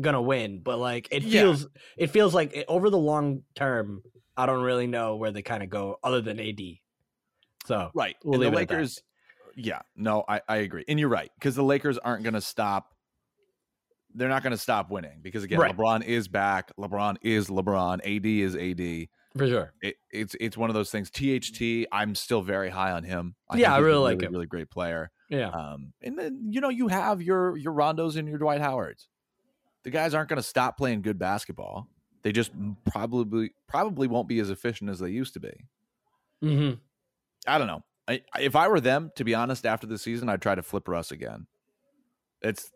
[0.00, 1.42] gonna win, but like it Yeah.
[1.42, 4.02] feels it feels like it, over the long term,
[4.36, 6.60] I don't really know where they kind of go other than AD.
[7.66, 8.16] So right.
[8.24, 8.74] we'll and the leave it at that.
[8.74, 9.02] Lakers.
[9.58, 12.92] Yeah, no, I, I agree, and you're right because the Lakers aren't to stop.
[14.14, 15.76] They're not to stop winning because again, Right.
[15.76, 16.72] LeBron is back.
[16.78, 18.00] LeBron is LeBron.
[18.04, 19.08] AD is AD.
[19.36, 19.72] for sure.
[19.82, 21.10] it, it's it's one of those things.
[21.10, 23.34] THT, I'm still very high on him.
[23.54, 24.32] Yeah, I he's a really like him.
[24.32, 25.10] Really great player.
[25.28, 29.08] Yeah, Um, and then you know you have your your Rondos and your Dwight Howards.
[29.86, 31.86] The guys aren't going to stop playing good basketball.
[32.24, 32.50] They just
[32.90, 35.52] probably probably won't be as efficient as they used to be.
[36.42, 36.72] hmm
[37.46, 37.84] I don't know.
[38.08, 40.88] I, if I were them, to be honest, after the season, I'd try to flip
[40.88, 41.46] Russ again.
[42.42, 42.68] It's,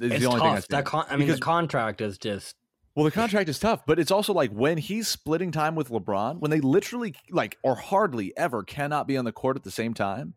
[0.00, 0.64] it's, it's the only tough.
[0.66, 2.54] thing I that con- I mean, Because- the contract is just
[2.94, 6.38] Well, the contract is tough, but it's also like when he's splitting time with LeBron,
[6.38, 9.94] when they literally like or hardly ever cannot be on the court at the same
[9.94, 10.34] time,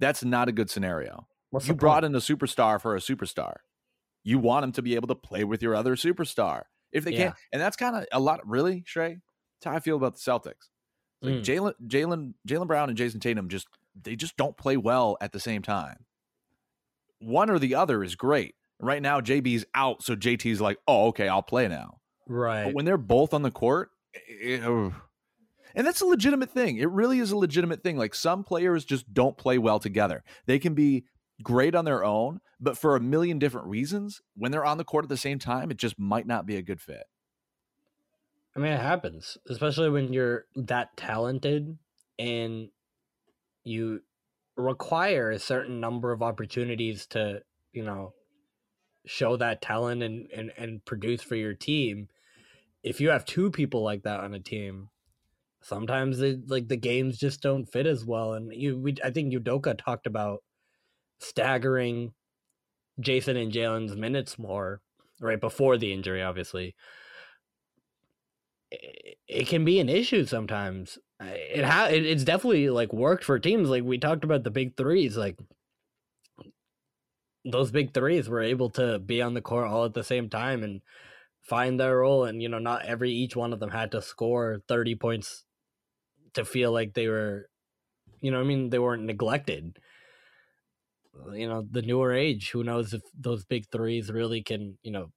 [0.00, 1.28] that's not a good scenario.
[1.50, 2.06] what's you brought point?
[2.06, 3.58] in a superstar for a superstar.
[4.28, 7.18] You want them to be able to play with your other superstar if they Yeah.
[7.28, 7.34] can.
[7.52, 9.20] And that's kind of a lot, really, Shrey.
[9.60, 10.68] That's how I feel about the Celtics.
[11.22, 11.42] Like Mm.
[11.44, 13.66] Jaylen, Jaylen, Jaylen Brown and Jayson Tatum just
[14.00, 16.04] they just don't play well at the same time.
[17.20, 18.54] One or the other is great.
[18.80, 22.64] Right now, JB's out, so JT's like, "Oh, okay, I'll play now." right.
[22.66, 24.92] But when they're both on the court, it- ugh.
[25.74, 26.76] and that's a legitimate thing.
[26.76, 27.96] It really is a legitimate thing.
[27.96, 30.22] Like some players just don't play well together.
[30.46, 31.06] They can be
[31.42, 35.04] great on their own, but for a million different reasons, when they're on the court
[35.04, 37.04] at the same time, it just might not be a good fit.
[38.56, 41.78] I mean, it happens, especially when you're that talented
[42.18, 42.70] and
[43.62, 44.00] you
[44.56, 47.42] require a certain number of opportunities to,
[47.72, 48.14] you know,
[49.06, 52.08] show that talent and, and, and produce for your team.
[52.82, 54.88] If you have two people like that on a team,
[55.60, 58.32] sometimes it, like the games just don't fit as well.
[58.32, 60.42] And you, we, I think Udoka talked about
[61.18, 62.12] staggering
[63.00, 64.80] Jayson and Jaylen's minutes more
[65.20, 66.74] right before the injury, obviously
[68.70, 70.98] it, it can be an issue sometimes.
[71.20, 73.68] It ha- it, it's definitely like worked for teams.
[73.68, 75.38] Like we talked about the big threes, like
[77.44, 80.62] those big threes were able to be on the court all at the same time
[80.62, 80.82] and
[81.42, 82.24] find their role.
[82.24, 85.44] And you know, not every each one of them had to score thirty points
[86.34, 87.48] to feel like they were,
[88.20, 89.78] you know, I mean, they weren't neglected.
[91.32, 95.12] You know, the newer age, who knows if those big threes really can, you know,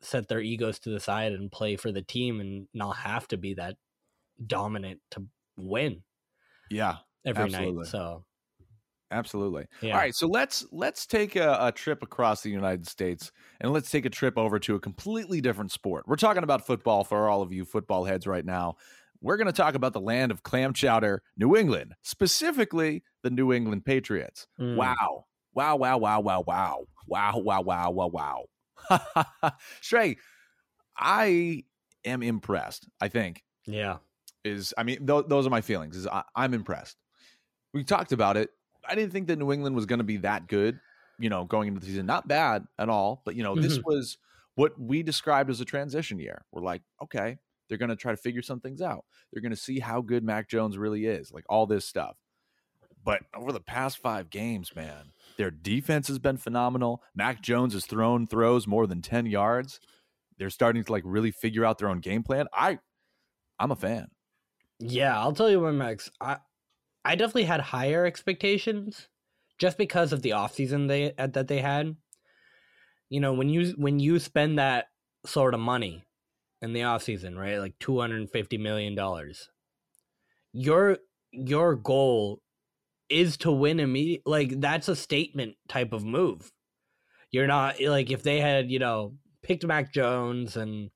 [0.00, 3.36] set their egos to the side and play for the team and not have to
[3.36, 3.76] be that
[4.46, 5.26] dominant to
[5.56, 6.04] win
[6.70, 7.84] Yeah, every Absolutely.
[7.84, 7.86] night.
[7.90, 8.24] So
[9.10, 9.66] absolutely.
[9.80, 13.30] yeah, All right, so let's let's take a, a trip across the United States
[13.60, 16.06] and let's take a trip over to a completely different sport.
[16.08, 18.76] We're talking about football for all of you football heads right now.
[19.20, 23.52] We're going to talk about the land of clam chowder, New England, specifically the New
[23.52, 24.48] England Patriots.
[24.58, 24.76] Mm.
[24.76, 25.26] Wow.
[25.54, 26.86] Wow, wow, wow, wow, wow.
[27.06, 28.44] Wow, wow, wow, wow, wow.
[29.80, 30.18] Shrey,
[30.96, 31.64] I
[32.04, 33.98] am impressed, I think yeah,
[34.44, 35.96] is I mean th- those are my feelings.
[35.96, 36.96] Is I- I'm impressed.
[37.74, 38.50] We talked about it.
[38.88, 40.80] I didn't think that New England was going to be that good.
[41.18, 43.22] You know, going into the season, not bad at all.
[43.24, 43.84] But you know, this Mhm.
[43.84, 44.18] was
[44.56, 46.44] what we described as a transition year.
[46.52, 47.38] We're like, okay,
[47.68, 49.04] they're going to try to figure some things out.
[49.32, 52.18] They're going to see how good Mac Jones really is, like all this stuff.
[53.04, 57.02] But over the past five games, man, their defense has been phenomenal.
[57.14, 59.80] Mac Jones has thrown throws more than ten yards.
[60.38, 62.46] They're starting to like really figure out their own game plan.
[62.52, 62.78] I,
[63.58, 64.08] I'm a fan.
[64.78, 65.18] yeah.
[65.18, 66.10] I'll tell you what, Max.
[66.20, 66.38] I
[67.04, 69.08] I definitely had higher expectations
[69.58, 71.96] just because of the offseason they uh, that they had.
[73.08, 74.86] You know, when you when you spend that
[75.26, 76.04] sort of money
[76.60, 77.58] in the offseason, right?
[77.58, 79.48] Like 250 million dollars.
[80.52, 80.98] Your
[81.32, 82.41] your goal
[83.12, 86.50] is to win immediate like that's a statement type of move.
[87.30, 90.90] You're not like if they had, you know, picked Mac Jones and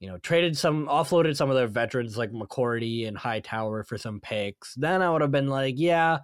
[0.00, 4.18] you know, traded some offloaded some of their veterans like McCourty and Hightower for some
[4.20, 6.20] picks, then I would have been like, yeah,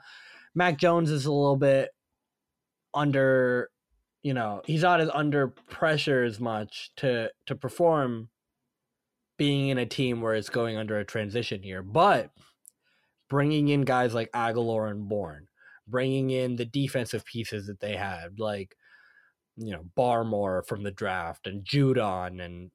[0.54, 1.90] Mac Jones is a little bit
[2.94, 3.68] under
[4.22, 8.28] you know, he's not as under pressure as much to to perform
[9.38, 11.82] being in a team where it's going under a transition year.
[11.82, 12.32] But
[13.28, 15.48] bringing in guys like Agholor and Bourne,
[15.88, 18.76] bringing in the defensive pieces that they had, like
[19.56, 22.70] you know Barmore from the draft and Judon and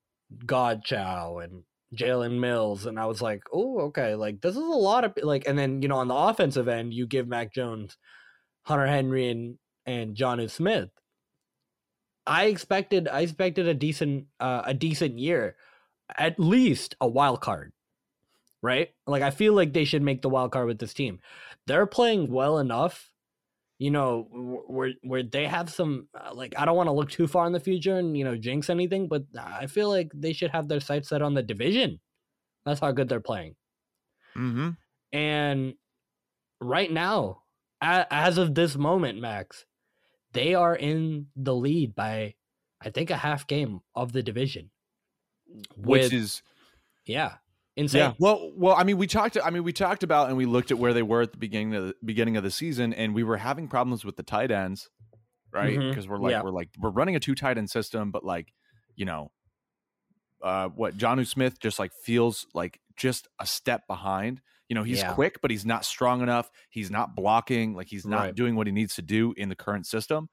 [0.45, 1.63] Godchaux and
[1.95, 5.47] Jalen Mills, and I was like, oh, okay, like this is a lot of like,
[5.47, 7.97] and then you know on the offensive end, you give Mac Jones,
[8.63, 10.89] Hunter Henry, and and Jonnu Smith.
[12.25, 15.55] I expected, I expected a decent, uh, a decent year,
[16.17, 17.73] at least a wild card,
[18.61, 18.89] right?
[19.07, 21.19] Like I feel like they should make the wild card with this team.
[21.67, 23.11] They're playing well enough,
[23.79, 24.27] you know,
[24.67, 27.53] where where they have some uh, like I don't want to look too far in
[27.53, 30.79] the future and you know jinx anything, but I feel like they should have their
[30.79, 31.99] sights set on the division.
[32.65, 33.55] That's how good they're playing.
[34.35, 34.69] Mm-hmm.
[35.13, 35.73] And
[36.61, 37.41] right now,
[37.81, 39.65] as of this moment, Max,
[40.31, 42.35] they are in the lead by
[42.83, 44.69] I think a half game of the division.
[45.75, 46.41] Which is
[47.05, 47.35] yeah,
[47.75, 47.99] insane.
[47.99, 48.13] yeah.
[48.19, 49.37] Well, well, I mean, we talked.
[49.43, 51.75] I mean, we talked about and we looked at where they were at the beginning
[51.75, 54.89] of the beginning of the season, and we were having problems with the tight ends,
[55.51, 55.77] right?
[55.77, 56.43] Because we're like, Yeah.
[56.43, 58.53] we're like, we're running a two tight end system, but like,
[58.95, 59.31] you know,
[60.43, 64.41] uh, what Jonnu Smith just like feels like just a step behind.
[64.69, 65.13] You know, he's Yeah.
[65.13, 66.49] quick, but he's not strong enough.
[66.69, 67.75] He's not blocking.
[67.75, 68.35] Like he's not Right.
[68.35, 70.29] doing what he needs to do in the current system.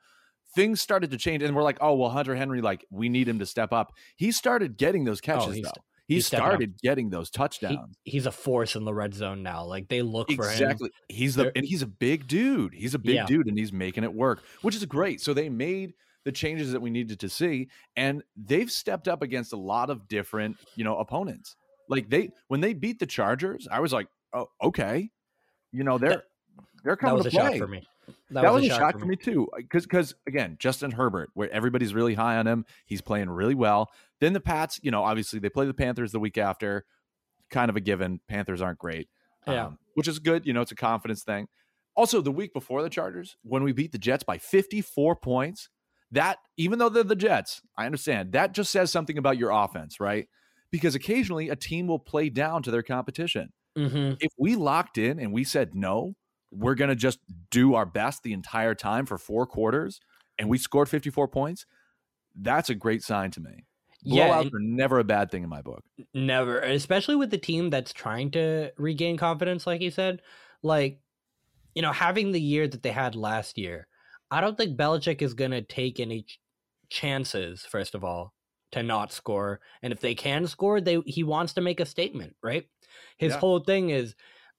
[0.55, 3.39] Things started to change, and we're like, oh well, Hunter Henry, like we need him
[3.41, 3.93] to step up.
[4.17, 5.83] He started getting those catches Oh, though.
[6.09, 6.51] He he's stepping up.
[6.53, 7.97] started getting those He- touchdowns.
[8.03, 9.65] he's a force in the red zone now.
[9.65, 10.51] Like they look for him.
[10.53, 10.91] Exactly.
[11.09, 12.73] He's the They're- and he's a big dude.
[12.75, 13.27] He's a big Yeah.
[13.27, 15.21] dude and he's making it work, which is great.
[15.21, 15.93] So they made
[16.25, 20.09] the changes that we needed to see and they've stepped up against a lot of
[20.09, 21.55] different, you know, opponents.
[21.89, 25.11] Like they when they beat the Chargers, I was like, "Oh, okay."
[25.73, 26.25] You know, they're
[26.85, 27.59] they're That coming was to play.
[27.59, 27.87] for me.
[28.31, 29.49] That, was, a shock, for me, too.
[29.57, 33.91] Because because again, Justin Herbert, where everybody's really high on him, he's playing really well.
[34.21, 36.85] Then the Pats, you know, obviously they play the Panthers the week after,
[37.51, 38.21] kind of a given.
[38.29, 39.09] Panthers aren't great,
[39.47, 39.67] Yeah.
[39.67, 40.47] um, which is good.
[40.47, 41.49] You know, it's a confidence thing.
[41.97, 45.69] Also, the week before the Chargers, when we beat the Jets by 54 points,
[46.13, 50.01] that even though they're the Jets, I understand that just says something about your offense,
[50.01, 50.29] right?
[50.71, 55.19] Because occasionally a team will play down to their competition hmm if we locked in
[55.21, 56.15] and we said no,
[56.51, 57.19] we're going to just
[57.51, 60.01] do our best the entire time for four quarters
[60.39, 61.67] and we scored 54 points,
[62.35, 63.65] that's a great sign to me.
[64.03, 65.83] Yeah, Blowouts and are never a bad thing in my book.
[66.15, 70.23] never, especially with the team that's trying to regain confidence, like you said.
[70.63, 71.01] Like,
[71.75, 73.89] you know, having the year that they had last year,
[74.31, 76.41] I don't think Belichick is going to take any ch-
[76.91, 77.63] chances.
[77.63, 78.35] First of all,
[78.73, 82.37] to not score, and if they can score, they he wants to make a statement,
[82.43, 82.67] right?
[83.17, 83.41] His Yeah.
[83.41, 84.15] whole thing is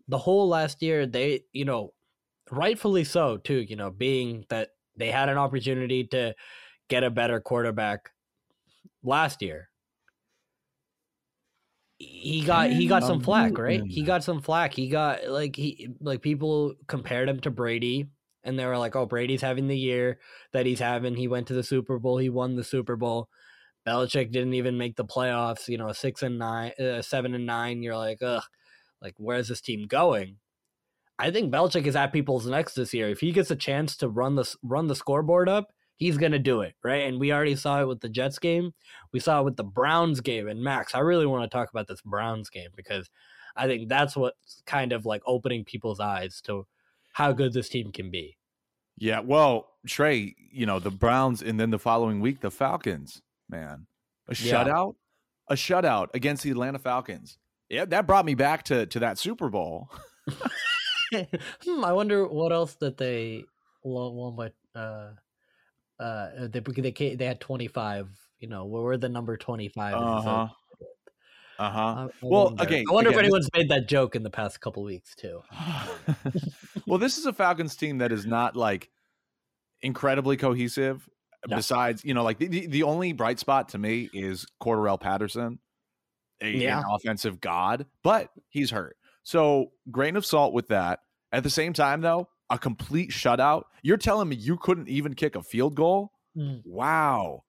[0.09, 1.93] the whole last year they, you know,
[2.51, 3.61] rightfully so too.
[3.61, 6.35] You know, being that they had an opportunity to
[6.89, 8.11] get a better quarterback
[9.03, 9.69] last year.
[11.97, 13.83] he got he got some flack, right?
[13.85, 14.73] He got some flack.
[14.73, 18.09] He got like he like people compared him to Brady
[18.43, 20.19] and they were like, "Oh, Brady's having the year
[20.53, 21.15] that he's having.
[21.15, 22.17] He went to the Super Bowl.
[22.17, 23.29] He won the Super Bowl.
[23.87, 25.67] Belichick didn't even make the playoffs.
[25.69, 27.83] You know, six and nine, uh, seven and nine.
[27.83, 28.43] You're like, ugh,
[29.01, 30.37] like where's this team going?
[31.17, 33.09] I think Belichick is at people's necks this year.
[33.09, 36.61] If he gets a chance to run the run the scoreboard up, he's gonna do
[36.61, 37.03] it, right?
[37.07, 38.73] And we already saw it with the Jets game.
[39.11, 40.47] We saw it with the Browns game.
[40.47, 43.09] And Max, I really want to talk about this Browns game because
[43.55, 46.65] I think that's what's kind of like opening people's eyes to
[47.13, 48.37] how good this team can be.
[48.97, 53.87] Yeah, well, Trey, you know, the Browns and then the following week the Falcons, man.
[54.27, 54.63] A Yeah.
[54.63, 54.95] shutout?
[55.49, 57.37] A shutout against the Atlanta Falcons.
[57.69, 59.89] Yeah, that brought me back to to that Super Bowl.
[61.13, 63.43] hmm, I wonder what else that they
[63.83, 64.51] won by.
[64.79, 65.11] Uh,
[65.99, 68.09] uh, they they they had twenty five.
[68.39, 69.95] You know, where we're the number twenty five.
[69.95, 70.47] Uh-huh.
[71.59, 72.07] Uh-huh.
[72.21, 72.63] Well, wonder.
[72.63, 75.41] again- I wonder again, if anyone's made that joke in the past couple weeks too.
[76.87, 78.89] well, this is a Falcons team that is not like
[79.81, 81.07] incredibly cohesive.
[81.47, 81.57] No.
[81.57, 85.59] Besides, you know, like the, the, only bright spot to me is Cordarrelle Patterson,
[86.41, 86.79] a, Yeah.
[86.79, 88.97] an offensive god, but he's hurt.
[89.23, 90.99] So, grain of salt with that.
[91.31, 93.63] At the same time, though, a complete shutout.
[93.83, 96.11] You're telling me you couldn't even kick a field goal?
[96.35, 96.61] Mm.
[96.65, 97.43] Wow.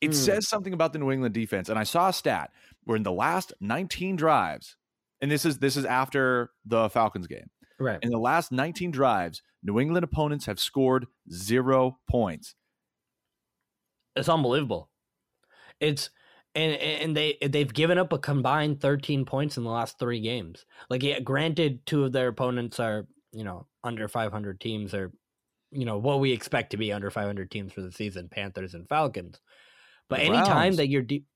[0.00, 0.14] It Mm.
[0.14, 1.68] says something about the New England defense.
[1.68, 2.52] And I saw a stat
[2.84, 4.76] where in the last 19 drives,
[5.20, 7.50] and this is this is after the Falcons game.
[7.80, 7.98] Right.
[8.02, 12.54] In the last 19 drives, New England opponents have scored zero points.
[14.14, 14.90] It's unbelievable.
[15.80, 16.10] It's
[16.58, 20.64] and and they they've given up a combined 13 points in the last 3 games.
[20.90, 25.12] Like yeah, granted two of their opponents are, you know, under 500 teams or
[25.70, 28.88] you know, what we expect to be under 500 teams for the season, Panthers and
[28.88, 29.40] Falcons.
[30.08, 30.76] But The anytime Browns.
[30.78, 31.26] that you're deep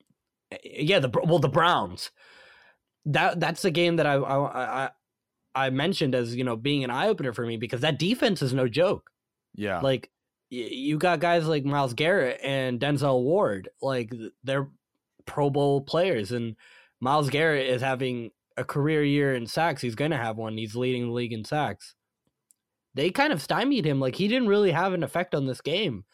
[0.51, 2.11] eh, eh, yeah, the well the Browns.
[3.05, 4.89] That that's the game that I I I,
[5.55, 8.53] I mentioned as, you know, being an eye opener for me because that defense is
[8.53, 9.09] no joke
[9.55, 9.81] Yeah.
[9.81, 10.09] like
[10.49, 14.11] you got guys like Myles Garrett and Denzel Ward, like
[14.43, 14.69] they're
[15.25, 16.55] Pro Bowl players, and
[16.99, 19.81] Myles Garrett is having a career year in sacks.
[19.81, 20.57] He's gonna have one.
[20.57, 21.95] He's leading the league in sacks.
[22.95, 23.99] They kind of stymied him.
[23.99, 26.05] Like he didn't really have an effect on this game,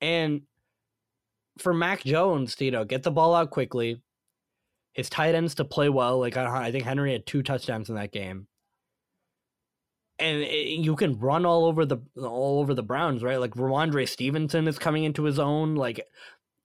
[0.00, 0.42] and
[1.58, 4.02] for Mac Jones to you know get the ball out quickly,
[4.92, 6.18] his tight ends to play well.
[6.18, 8.48] Like I, I think Henry had two touchdowns in that game
[10.18, 13.40] and it, you can run all over the all over the Browns, right?
[13.40, 15.74] Like Rhamondre Stevenson is coming into his own.
[15.74, 16.06] Like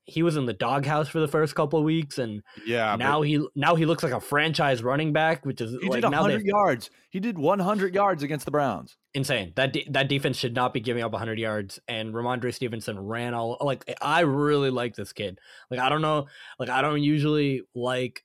[0.09, 2.95] he was in the doghouse for the first couple of weeks, and yeah.
[2.95, 6.09] now he now he looks like a franchise running back, which is he like did
[6.09, 6.89] now 100 yards.
[7.09, 8.97] He did 100 yards against the Browns.
[9.13, 9.53] insane.
[9.55, 11.79] That de- that defense should not be giving up 100 yards.
[11.87, 15.39] And Rhamondre Stevenson ran all like I really like this kid.
[15.69, 16.27] Like I don't know,
[16.59, 18.23] like I don't usually like.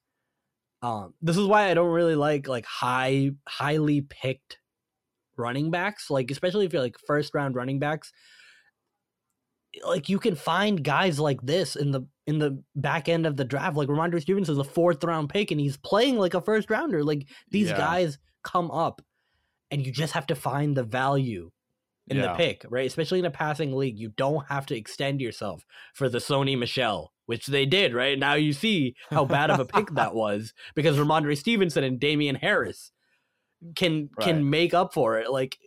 [0.83, 4.59] Um, this is why I don't really like like high highly picked
[5.37, 6.11] running backs.
[6.11, 8.13] Like especially if you're like first round running backs.
[9.87, 13.45] Like you can find guys like this in the in the back end of the
[13.45, 13.77] draft.
[13.77, 17.03] Like Rhamondre Stevenson is a fourth round pick, and he's playing like a first rounder.
[17.03, 17.77] Like these Yeah.
[17.77, 19.03] guys come up
[19.71, 21.51] and you just have to find the value
[22.09, 22.29] in Yeah.
[22.29, 22.87] the pick, right?
[22.87, 25.65] Especially in a passing league, you don't have to extend yourself
[25.95, 28.19] for the Sony Michel, which they did, right?
[28.19, 32.37] Now you see how bad of a pick that was because Rhamondre Stevenson and Damien
[32.37, 32.93] Harris
[33.75, 34.25] can Right.
[34.27, 35.59] can make up for it like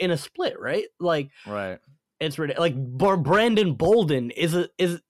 [0.00, 0.86] in a split, right?
[0.98, 1.78] Like Right.
[2.20, 2.72] It's ridiculous.
[2.74, 5.00] Like Brandon Bolden is a, is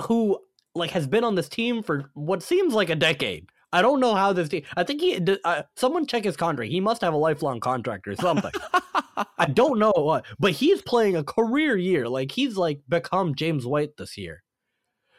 [0.00, 0.38] who
[0.74, 3.46] like has been on this team for what seems like a decade.
[3.72, 4.62] I don't know how this team.
[4.76, 5.20] I think he.
[5.44, 6.70] Uh, someone check his contract.
[6.70, 8.52] He must have a lifelong contract or something.
[9.38, 12.08] I don't know what, but he's playing a career year.
[12.08, 14.42] Like he's like become James White this year.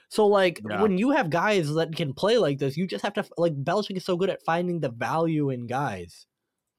[0.10, 0.82] So like Yeah.
[0.82, 3.98] when you have guys that can play like this, you just have to like Belichick
[3.98, 6.26] is so good at finding the value in guys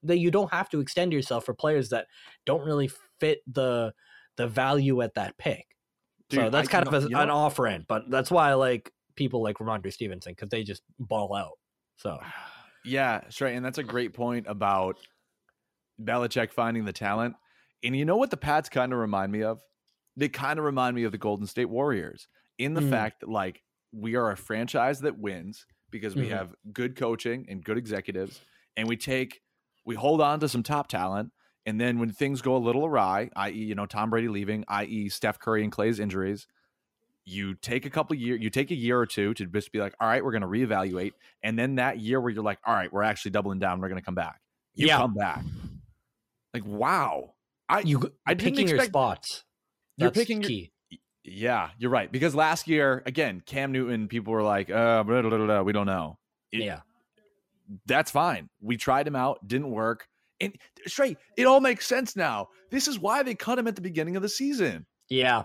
[0.03, 2.07] that you don't have to extend yourself for players that
[2.45, 2.91] don't really
[3.21, 3.93] fit the
[4.37, 5.64] the value at that pick.
[6.32, 9.43] so that's I- kind of a, an off ramp, but that's why I like people
[9.43, 11.59] like Rhamondre Stevenson because they just ball out.
[11.97, 12.18] So
[12.84, 13.55] Yeah, straight.
[13.57, 14.97] And that's a great point about
[16.03, 17.34] Belichick finding the talent.
[17.82, 19.61] And you know what the Pats kind of remind me of?
[20.16, 22.28] They kind of remind me of the Golden State Warriors
[22.59, 22.91] in the Mm.
[22.91, 23.62] fact that, like,
[23.93, 26.30] we are a franchise that wins because we Mhm.
[26.30, 28.41] have good coaching and good executives.
[28.76, 29.41] And we take,
[29.84, 31.32] we hold on to some top talent.
[31.67, 35.09] And then when things go a little awry, i.e., you know, Tom Brady leaving, i.e.,
[35.09, 36.47] Steph Curry and Klay's injuries,
[37.25, 39.95] you take a couple year, you take a year or two to just be like,
[40.01, 41.12] all right, we're going to reevaluate,
[41.43, 44.01] and then that year where you're like, all right, we're actually doubling down, we're going
[44.01, 44.41] to come back.
[44.77, 44.99] You Yeah.
[44.99, 45.43] come back.
[46.55, 47.35] Like wow,
[47.69, 49.45] I you I didn't picking your expect- spots.
[49.97, 50.73] You're That's picking your- key.
[51.25, 55.37] yeah, you're right because last year again, Cam Newton, people were like, uh, blah, blah,
[55.37, 56.19] blah, we don't know.
[56.53, 56.81] It- yeah.
[57.87, 58.49] that's fine.
[58.61, 60.07] We tried him out, didn't work.
[60.41, 60.55] And
[60.87, 62.49] straight, it all makes sense now.
[62.70, 64.87] This is why they cut him at the beginning of the season.
[65.09, 65.45] Yeah.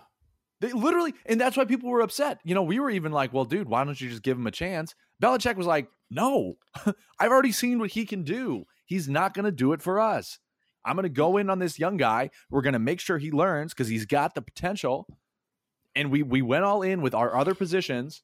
[0.59, 2.39] They literally, and that's why people were upset.
[2.43, 4.51] You know, we were even like, well, dude, why don't you just give him a
[4.51, 4.93] chance?
[5.21, 6.55] Belichick was like, no,
[7.19, 8.65] I've already seen what he can do.
[8.85, 10.39] He's not going to do it for us.
[10.83, 12.29] I'm going to go in on this young guy.
[12.49, 15.07] We're going to make sure he learns because he's got the potential.
[15.95, 18.23] And we we went all in with our other positions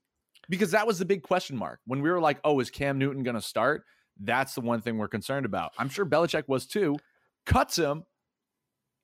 [0.50, 3.24] because that was the big question mark when we were like, oh, is Cam Newton
[3.24, 3.84] going to start?
[4.20, 5.72] That's the one thing we're concerned about.
[5.78, 6.98] I'm sure Belichick was too.
[7.46, 8.04] Cuts him,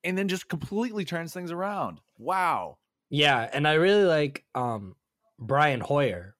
[0.03, 1.99] and then just completely turns things around.
[2.17, 2.77] Wow.
[3.09, 4.95] Yeah, and I really like um
[5.39, 6.35] Brian Hoyer.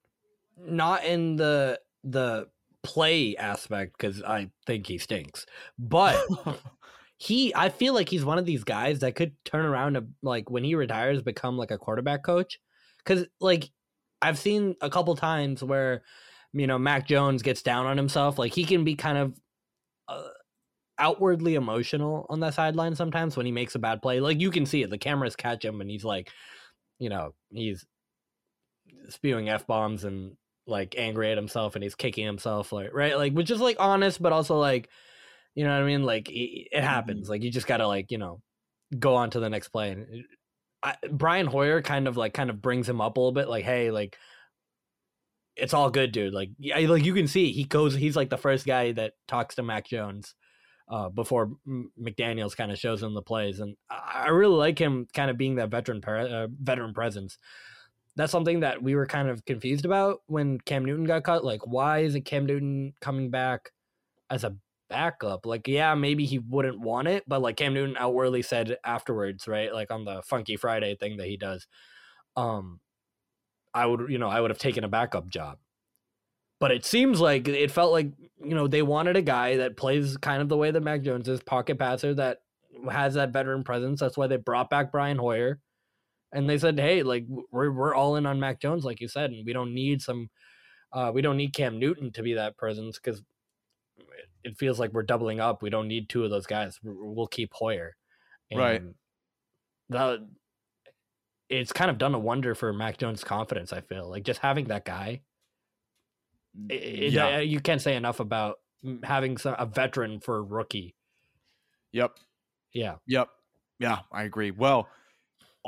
[0.57, 2.47] Not in the the
[2.83, 5.45] play aspect cuz I think he stinks.
[5.77, 6.19] But
[7.17, 10.49] he I feel like he's one of these guys that could turn around to like
[10.49, 12.59] when he retires become like a quarterback coach
[13.05, 13.69] cuz like
[14.21, 16.03] I've seen a couple times where
[16.53, 19.39] you know Mac Jones gets down on himself like he can be kind of
[20.07, 20.29] uh,
[20.97, 24.65] outwardly emotional on that sideline sometimes when he makes a bad play like you can
[24.65, 26.29] see it the cameras catch him and he's like
[26.99, 27.85] you know he's
[29.09, 30.35] spewing f bombs and
[30.67, 34.21] like angry at himself and he's kicking himself like right like which is like honest
[34.21, 34.89] but also like
[35.55, 36.03] you know what I mean?
[36.03, 37.29] Like it, it happens.
[37.29, 38.41] Like you just gotta like you know
[38.97, 39.91] go on to the next play.
[39.91, 40.25] And
[40.81, 43.47] I, Brian Hoyer kind of like kind of brings him up a little bit.
[43.47, 44.17] Like hey, like
[45.55, 46.33] it's all good, dude.
[46.33, 47.95] Like yeah, like you can see he goes.
[47.95, 50.35] He's like the first guy that talks to Mac Jones.
[50.89, 51.49] Uh, before
[51.99, 55.55] McDaniels kind of shows him the plays, and I really like him kind of being
[55.55, 57.37] that veteran uh, veteran presence.
[58.15, 61.45] That's something that we were kind of confused about when Cam Newton got cut.
[61.45, 63.71] Like, why isn't Cam Newton coming back
[64.29, 64.55] as a
[64.93, 65.45] backup.
[65.45, 69.73] Like, yeah, maybe he wouldn't want it, but like Cam Newton outwardly said afterwards, right?
[69.73, 71.67] Like on the Funky Friday thing that he does,
[72.35, 72.79] um,
[73.73, 75.57] I would, you know, I would have taken a backup job.
[76.59, 78.11] But it seems like it felt like
[78.41, 81.27] you know they wanted a guy that plays kind of the way that Mac Jones
[81.27, 82.39] is, pocket passer that
[82.89, 83.99] has that veteran presence.
[83.99, 85.59] That's why they brought back Brian Hoyer,
[86.31, 89.31] and they said, "Hey, like we're we're all in on Mac Jones, like you said,
[89.31, 90.29] and we don't need some,
[90.93, 93.21] uh, we don't need Cam Newton to be that presence because
[94.43, 95.61] it feels like we're doubling up.
[95.61, 96.79] We don't need two of those guys.
[96.83, 97.95] We'll keep Hoyer.
[98.51, 98.81] And right.
[99.89, 100.19] That
[101.59, 103.71] it's kind of done a wonder for Mac Jones' confidence.
[103.73, 105.21] I feel like just having that guy.
[106.69, 107.39] It, yeah.
[107.39, 108.59] It, you can't say enough about
[109.03, 110.95] having some, a veteran for a rookie.
[111.91, 112.17] Yep.
[112.73, 112.95] Yeah.
[113.07, 113.29] Yep.
[113.79, 114.51] Yeah, I agree.
[114.51, 114.87] Well,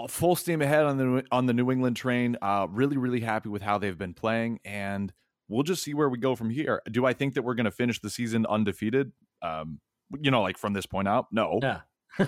[0.08, 2.38] full steam ahead on the on the New England train.
[2.42, 5.12] Uh, really, really happy with how they've been playing, and
[5.48, 6.82] we'll just see where we go from here.
[6.90, 9.12] Do I think that we're going to finish the season undefeated?
[9.42, 9.80] Um,
[10.22, 11.82] you know, like from this point out, no, yeah,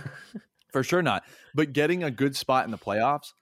[0.72, 1.24] for sure not.
[1.53, 3.34] But getting a good spot in the playoffs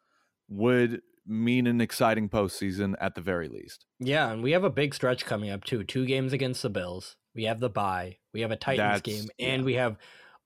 [0.49, 3.85] would mean an exciting postseason at the very least.
[3.99, 5.83] Yeah, and we have a big stretch coming up too.
[5.83, 7.15] Two games against the Bills.
[7.33, 8.17] We have the bye.
[8.33, 9.65] We have a Titans That's, game, and yeah.
[9.65, 9.97] we have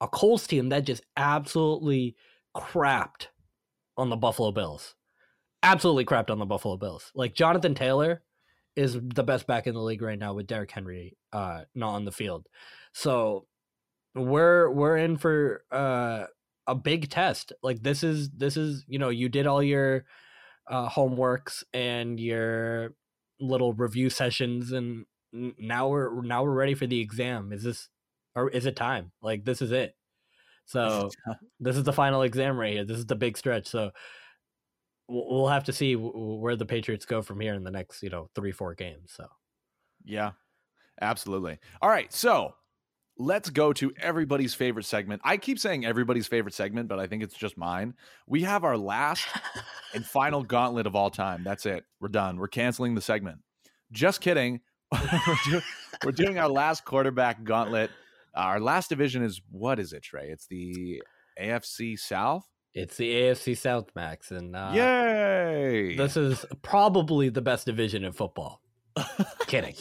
[0.01, 2.15] a Colts team that just absolutely
[2.55, 3.27] crapped
[3.97, 4.95] on the Buffalo Bills.
[5.61, 7.11] Absolutely crapped on the Buffalo Bills.
[7.13, 8.23] Like Jonathan Taylor
[8.75, 12.05] is the best back in the league right now with Derrick Henry uh not on
[12.05, 12.47] the field.
[12.93, 13.45] So
[14.15, 16.25] we're we're in for uh
[16.69, 17.53] a big test.
[17.63, 20.05] Like this is this is, you know, you did all your
[20.69, 22.93] uh homeworks and your
[23.39, 27.51] little review sessions and now we're now we're ready for the exam.
[27.51, 27.89] Is this
[28.35, 29.11] or is it time?
[29.21, 29.95] Like this is it.
[30.65, 31.09] So
[31.59, 32.85] this is the final exam right here.
[32.85, 33.67] This is the big stretch.
[33.67, 33.91] So
[35.07, 38.29] we'll have to see where the Patriots go from here in the next, you know,
[38.35, 39.11] three, four games.
[39.15, 39.25] So,
[40.05, 40.33] yeah,
[41.01, 41.57] absolutely.
[41.81, 42.13] All right.
[42.13, 42.53] So
[43.19, 45.21] let's go to everybody's favorite segment.
[45.25, 47.93] I keep saying everybody's favorite segment, but I think it's just mine.
[48.25, 49.27] We have our last
[49.93, 51.43] and final gauntlet of all time.
[51.43, 51.83] That's it.
[51.99, 52.37] We're done.
[52.37, 53.39] We're canceling the segment.
[53.91, 54.61] Just kidding.
[54.91, 55.61] we're, do-
[56.05, 57.91] we're doing our last quarterback gauntlet.
[58.33, 60.29] Our last division is what is it, Trey?
[60.29, 61.03] It's the
[61.39, 62.47] AFC South.
[62.73, 65.95] It's the AFC South, Max, and uh, yay!
[65.97, 68.61] This is probably the best division in football.
[69.47, 69.73] Kidding,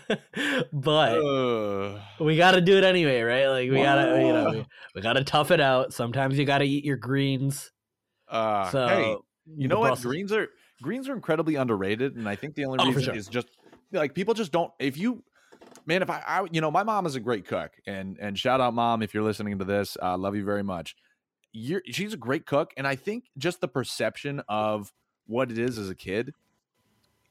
[0.72, 3.48] but uh, we got to do it anyway, right?
[3.48, 5.92] Like we gotta, you know, we, we gotta tough it out.
[5.92, 7.70] Sometimes you got to eat your greens.
[8.28, 9.16] Uh, so, hey,
[9.56, 10.00] you know what?
[10.00, 10.48] Greens are
[10.82, 13.14] greens are incredibly underrated, and I think the only oh, reason sure.
[13.14, 13.48] is just
[13.92, 14.72] like people just don't.
[14.78, 15.22] If you
[15.86, 18.60] man, if I, I, you know, my mom is a great cook, and and shout
[18.60, 20.96] out mom if you're listening to this, uh, love you very much.
[21.52, 24.92] You're, she's a great cook, and I think just the perception of
[25.26, 26.32] what it is as a kid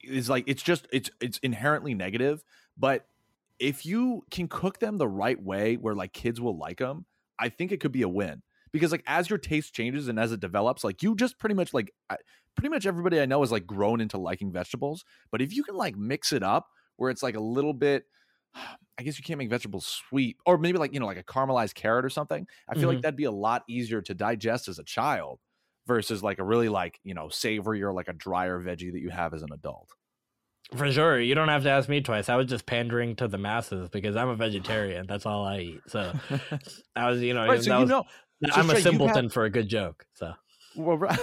[0.02, 2.44] is like it's just it's it's inherently negative.
[2.76, 3.06] But
[3.58, 7.06] if you can cook them the right way, where like kids will like them,
[7.38, 8.42] I think it could be a win.
[8.72, 11.74] Because like as your taste changes and as it develops, like you just pretty much
[11.74, 11.92] like
[12.56, 15.04] pretty much everybody I know is like grown into liking vegetables.
[15.30, 18.06] But if you can like mix it up where it's like a little bit.
[18.98, 21.74] I guess you can't make vegetables sweet, or maybe like you know, like a caramelized
[21.74, 22.46] carrot or something.
[22.68, 23.02] I feel like Mhm.
[23.02, 25.40] that'd be a lot easier to digest as a child
[25.86, 29.10] versus like a really like you know savory or like a drier veggie that you
[29.10, 29.88] have as an adult.
[30.76, 31.20] For sure.
[31.20, 32.28] You don't have to ask me twice.
[32.30, 35.06] I was just pandering to the masses because I'm a vegetarian.
[35.06, 35.80] That's all I eat.
[35.88, 36.12] So
[36.96, 38.04] I was, you know, right, so you was- know,
[38.54, 40.06] I'm a you have- simpleton for a good joke.
[40.14, 40.32] So
[40.76, 41.18] well, right,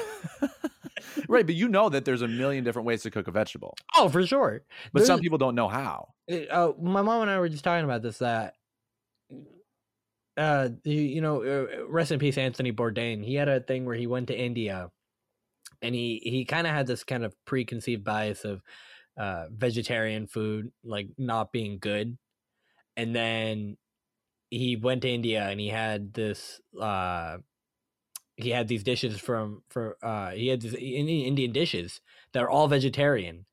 [1.28, 4.10] right, but you know that there's a million different ways to cook a vegetable, Oh,
[4.10, 4.62] for sure.
[4.94, 6.10] but some people don't know how.
[6.52, 8.54] uh, my mom and I were just talking about this that
[10.40, 13.24] uh you, know uh, rest in peace Anthony Bourdain.
[13.24, 14.90] He had a thing where he went to India
[15.82, 18.62] and he he kind of had this kind of preconceived bias of
[19.18, 22.18] uh vegetarian food like not being good.
[22.98, 23.78] And then
[24.52, 27.38] he went to India and he had this uh
[28.38, 32.02] he had these dishes from for uh he had these Indian dishes
[32.34, 33.46] that are all vegetarian.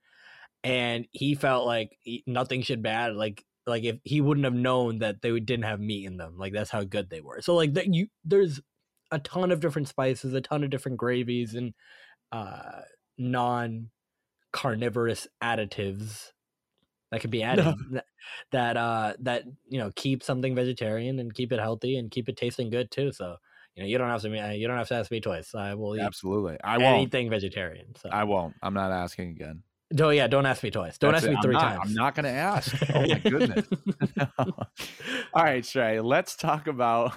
[0.64, 5.22] And he felt like nothing should bad like like if he wouldn't have known that
[5.22, 7.92] they didn't have meat in them like that's how good they were so like that
[7.92, 8.60] you there's
[9.10, 11.74] a ton of different spices a ton of different gravies and
[12.32, 12.80] uh
[13.18, 13.90] non
[14.52, 16.30] carnivorous additives
[17.10, 18.04] that could be added that,
[18.52, 22.36] that uh that you know keep something vegetarian and keep it healthy and keep it
[22.36, 23.36] tasting good too so
[23.74, 25.74] you know you don't have to me you don't have to ask me twice i
[25.74, 26.96] will eat Absolutely, I won't.
[26.96, 28.54] anything vegetarian so I won't.
[28.62, 29.62] I'm not asking again.
[29.92, 31.30] No yeah don't ask me twice don't That's ask it.
[31.30, 32.74] me I'm three not- times I'm not going to ask.
[32.94, 33.66] Oh my goodness.
[35.32, 36.04] All right, Shrey.
[36.04, 37.14] Let's talk about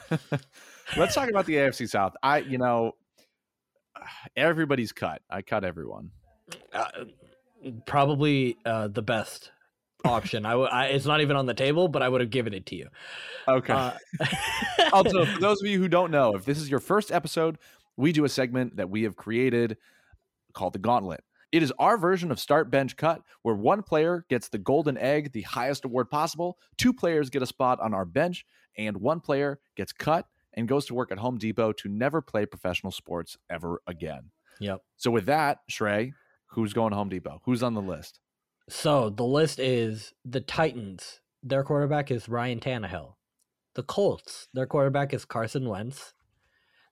[0.98, 2.14] let's talk about the AFC South.
[2.22, 2.94] I, you know,
[4.36, 5.22] everybody's cut.
[5.30, 6.12] I cut everyone.
[6.74, 6.86] uh,
[7.86, 9.52] probably uh, the best
[10.06, 10.46] option.
[10.46, 10.70] I would.
[10.72, 12.88] It's not even on the table, but I would have given it to you.
[13.48, 13.74] Okay.
[13.74, 13.92] Uh,
[14.94, 17.58] also, for those of you who don't know, if this is your first episode,
[17.98, 19.78] we do a segment that we have created
[20.54, 21.24] called the Gauntlet.
[21.52, 25.32] It is our version of Start Bench Cut, where one player gets the golden egg,
[25.32, 26.58] the highest award possible.
[26.78, 28.46] Two players get a spot on our bench,
[28.78, 32.46] and one player gets cut and goes to work at Home Depot to never play
[32.46, 34.32] professional sports ever again.
[34.60, 34.82] yep.
[34.98, 36.14] So, with that, Shrey,
[36.48, 37.42] who's going to Home Depot?
[37.46, 38.20] Who's on the list?
[38.70, 41.22] So the list is the Titans.
[41.42, 43.14] Their quarterback is Ryan Tannehill.
[43.74, 44.48] The Colts.
[44.54, 46.14] Their quarterback is Carson Wentz.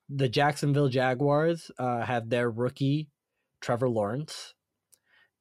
[0.10, 3.10] The Jacksonville Jaguars uh, have their rookie
[3.62, 4.54] Trevor Lawrence,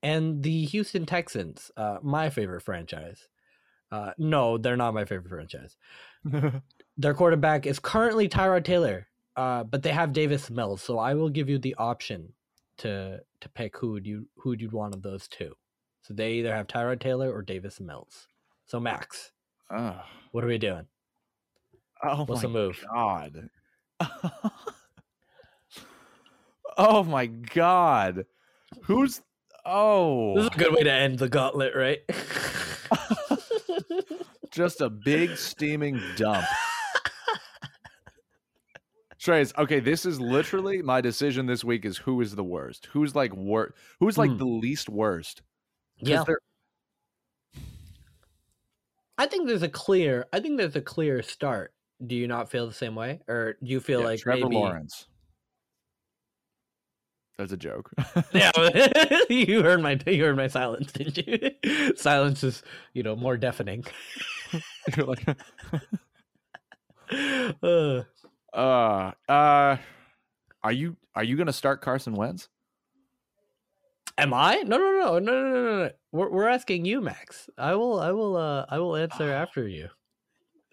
[0.03, 1.71] and the Houston Texans.
[1.77, 3.29] Uh, my favorite franchise.
[3.93, 5.77] Uh, no, they're not my favorite franchise.
[6.97, 9.07] their quarterback is currently Tyrod Taylor,
[9.37, 10.83] uh, but they have Davis Mills.
[10.83, 12.33] So I will give you the option
[12.79, 15.55] to to pick who you who would you want of those two.
[16.03, 18.29] So they either have Tyrod Taylor or Davis Mills.
[18.67, 19.33] So Max,
[20.33, 20.87] what are we doing?
[22.03, 22.85] oh What's my the move?
[22.93, 23.49] God.
[26.77, 28.27] oh my God.
[28.83, 29.23] Who's
[29.65, 32.01] oh This is a good way to end the gauntlet, right?
[34.51, 36.45] just a big steaming dump.
[39.19, 42.87] Trace, okay, this is literally my decision this week is who is the worst?
[42.93, 43.73] Who's like worst?
[43.99, 44.39] Who's like Hmm.
[44.39, 45.43] the least worst?
[45.99, 46.39] yeah, they're-
[49.19, 50.27] I think there's a clear.
[50.33, 51.73] I think there's a clear start.
[52.07, 54.57] Do you not feel the same way, or do you feel yeah, like Trevor maybe?
[54.57, 55.07] Lawrence.
[57.39, 57.91] That's a joke.
[58.33, 58.51] Yeah,
[59.31, 61.93] you heard my you heard my silence, didn't you?
[61.97, 62.63] silence is
[62.95, 63.85] you know more deafening.
[64.97, 65.27] You're like,
[67.63, 68.03] Uh,
[68.53, 69.77] uh, uh,
[70.63, 72.49] are you are you gonna start Carson Wentz?
[74.19, 74.63] Am I?
[74.67, 75.91] No, no, no, no, no, no, no, no.
[76.13, 77.51] We're we're asking you, Max.
[77.59, 79.89] I will, I will, uh, I will answer after you.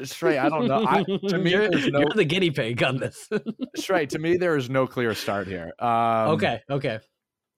[0.01, 0.85] Straight, I don't know.
[0.87, 3.29] I, to me, you're, no you're the guinea pig on this.
[3.75, 4.09] straight.
[4.09, 5.71] To me, there is no clear start here.
[5.79, 6.99] Um, okay, okay.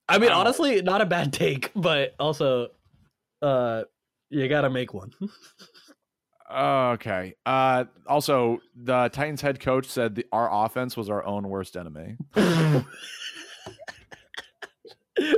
[0.08, 2.68] I mean, honestly, not a bad take, but also,
[3.42, 3.84] uh,
[4.30, 5.12] you gotta make one.
[6.54, 7.36] Okay.
[7.46, 12.18] Uh, also, the Titans head coach said the, our offense was our own worst enemy.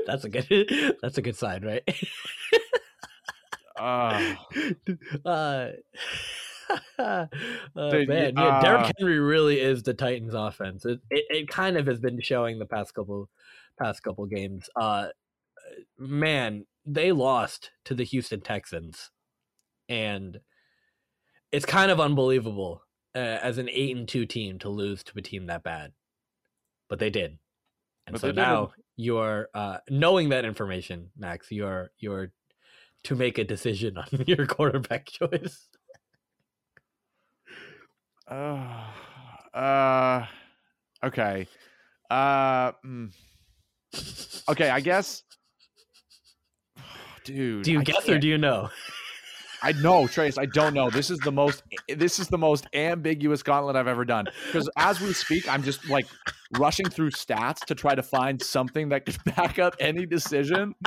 [0.05, 0.97] that's a good.
[1.01, 1.83] That's a good sign, right?
[3.79, 4.33] Uh,
[5.23, 5.67] uh,
[6.99, 7.27] uh,
[7.75, 10.85] Dude, man, yeah, Derrick uh, Henry really is the Titans' offense.
[10.85, 13.29] It, it it kind of has been showing the past couple
[13.79, 14.69] past couple games.
[14.75, 15.07] Uh,
[15.97, 19.11] man, they lost to the Houston Texans,
[19.89, 20.39] and
[21.51, 22.83] it's kind of unbelievable
[23.15, 25.93] uh, as an eight and two team to lose to a team that bad,
[26.89, 27.37] but they did.
[28.05, 31.51] And But so now you're uh, knowing that information, Max.
[31.51, 32.31] You're you're
[33.03, 35.67] to make a decision on your quarterback choice.
[38.27, 38.83] Uh,
[39.57, 40.25] uh,
[41.03, 41.47] okay.
[42.09, 43.13] Uh, mm,
[44.49, 45.23] okay, I guess.
[47.23, 47.63] dude.
[47.63, 48.69] Do you I guess or can't- do you know?
[49.63, 50.37] I know, Trace.
[50.37, 50.89] I don't know.
[50.91, 51.63] This is the most.
[51.89, 54.25] This is the most ambiguous gauntlet I've ever done.
[54.45, 56.05] Because as we speak, I'm just like
[56.57, 60.75] rushing through stats to try to find something that could back up any decision.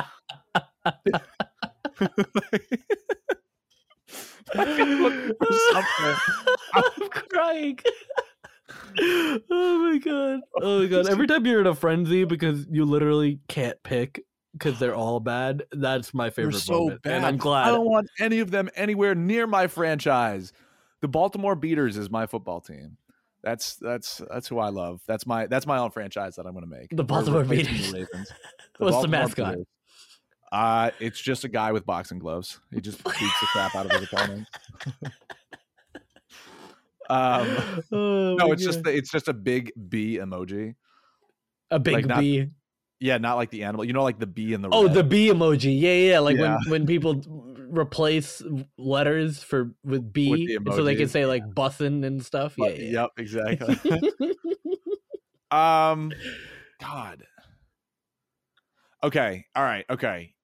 [4.55, 6.17] Look for something.
[6.75, 7.79] I'm crying.
[9.01, 10.41] oh my god.
[10.61, 11.09] Oh my god.
[11.09, 15.63] Every time you're in a frenzy because you literally can't pick because they're all bad,
[15.73, 17.03] that's my They're favorite so moment.
[17.03, 17.13] bad.
[17.15, 17.69] And I'm glad.
[17.69, 20.53] I don't want any of them anywhere near my franchise.
[21.01, 22.97] The Baltimore Beaters is my football team.
[23.43, 25.01] That's that's that's who I love.
[25.07, 26.95] That's my that's my own franchise that I'm going to make.
[26.95, 27.95] The Baltimore Beaters.
[28.79, 28.87] The.
[28.87, 29.53] What's the mascot?
[29.53, 29.67] Beaters.
[30.53, 32.59] Uh, it's just a guy with boxing gloves.
[32.73, 34.49] He just beats the crap out of his opponent.
[37.09, 38.85] um, Oh no, it's just God.
[38.93, 40.75] the, it's just a big B emoji.
[41.71, 42.49] a big like not- bee.
[43.03, 43.87] Yeah, not like the animal.
[43.87, 44.93] You know, like the B in the Oh, red.
[44.95, 45.81] the B emoji.
[45.81, 46.19] Yeah, yeah.
[46.19, 46.59] Like Yeah.
[46.67, 47.23] when when people
[47.71, 48.43] replace
[48.77, 52.53] letters for with B, the so they can say like bussin' and stuff.
[52.59, 52.91] Yeah, yeah.
[53.03, 53.79] Yep, exactly.
[55.51, 56.13] Um,
[56.79, 57.25] God.
[59.03, 59.47] Okay.
[59.57, 59.87] All right.
[59.89, 60.35] Okay.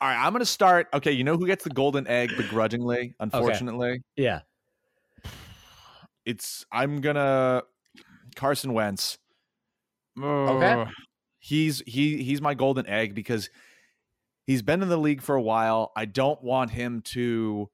[0.00, 0.26] All right.
[0.26, 0.88] I'm gonna start.
[0.92, 1.12] Okay.
[1.12, 3.14] You know who gets the golden egg begrudgingly?
[3.20, 4.40] Unfortunately, yeah.
[6.24, 7.62] it's I'm gonna
[8.36, 9.18] Carson Wentz.
[10.20, 10.90] Okay.
[11.38, 13.50] He's he he's my golden egg because
[14.46, 15.92] he's been in the league for a while.
[15.96, 17.68] I don't want him to,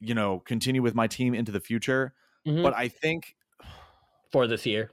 [0.00, 2.14] you know, continue with my team into the future.
[2.46, 2.62] Mhm.
[2.62, 3.36] But I think
[4.30, 4.92] For this year.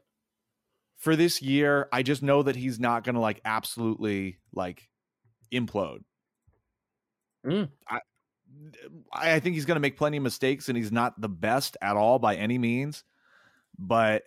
[0.99, 4.87] For this year, I just know that he's not going to like absolutely like
[5.51, 6.03] implode.
[7.45, 7.69] Mm.
[7.87, 7.99] I
[9.13, 11.95] I think he's going to make plenty of mistakes and he's not the best at
[11.95, 13.03] all by any means,
[13.77, 14.23] but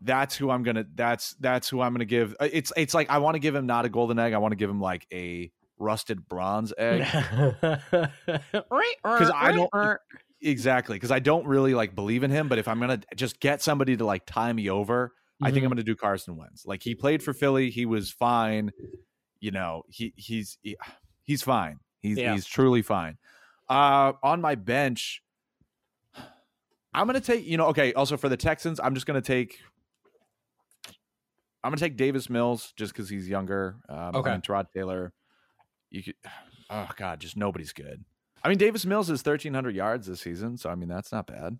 [0.00, 2.94] that's who I'm going to that's that's who I'm going to give uh, it's it's
[2.94, 4.80] like I want to give him not a golden egg, I want to give him
[4.80, 7.00] like a rusted bronze egg.
[7.10, 8.94] Right.
[9.02, 9.98] Because I don't-
[10.40, 13.40] exactly, cuz I don't really like believe in him, but if I'm going to just
[13.40, 15.12] get somebody to like tie me over,
[15.44, 15.54] I Mm-hmm.
[15.54, 16.64] think I'm going to do Carson Wentz.
[16.66, 18.70] Like he played for Philly, he was fine.
[19.40, 20.76] You know, he he's he,
[21.22, 21.78] he's fine.
[22.00, 22.32] He's Yeah.
[22.32, 23.18] he's truly fine.
[23.68, 25.22] Uh on my bench
[26.96, 29.26] I'm going to take, you know, okay, also for the Texans, I'm just going to
[29.26, 29.58] take
[31.62, 33.76] I'm going to take Davis Mills just cuz he's younger.
[33.88, 34.30] Um Okay.
[34.30, 35.12] I mean, Tyrod Taylor
[35.90, 36.14] you could
[36.70, 38.04] oh god, just nobody's good.
[38.42, 41.58] I mean, Davis Mills is 1300 yards this season, so I mean, that's not bad.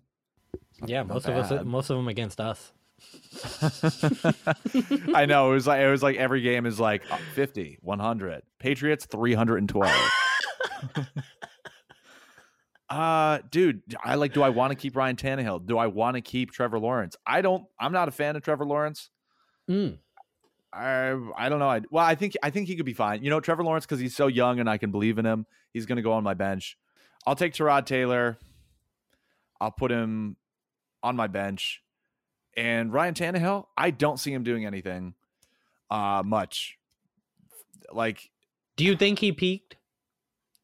[0.79, 2.71] Not- Yeah, most of us, most of them against us.
[5.13, 8.43] I know it was like it was like every game is like uh, 50, 100.
[8.59, 9.91] Patriots 312.
[12.89, 15.65] uh dude, I like do I want to keep Ryan Tannehill?
[15.65, 17.15] Do I want to keep Trevor Lawrence?
[17.25, 19.09] I don't I'm not a fan of Trevor Lawrence.
[19.69, 19.97] Mm.
[20.71, 21.69] I I don't know.
[21.69, 23.23] I well, I think I think he could be fine.
[23.23, 25.45] You know, Trevor Lawrence because he's so young and I can believe in him.
[25.73, 26.77] He's going to go on my bench.
[27.25, 28.37] I'll take Tyrod Taylor.
[29.59, 30.37] I'll put him
[31.01, 31.81] on my bench.
[32.57, 35.13] And Ryan Tannehill, I don't see him doing anything
[35.91, 36.77] uh much.
[37.91, 38.29] Like
[38.77, 39.77] Do you think he peaked?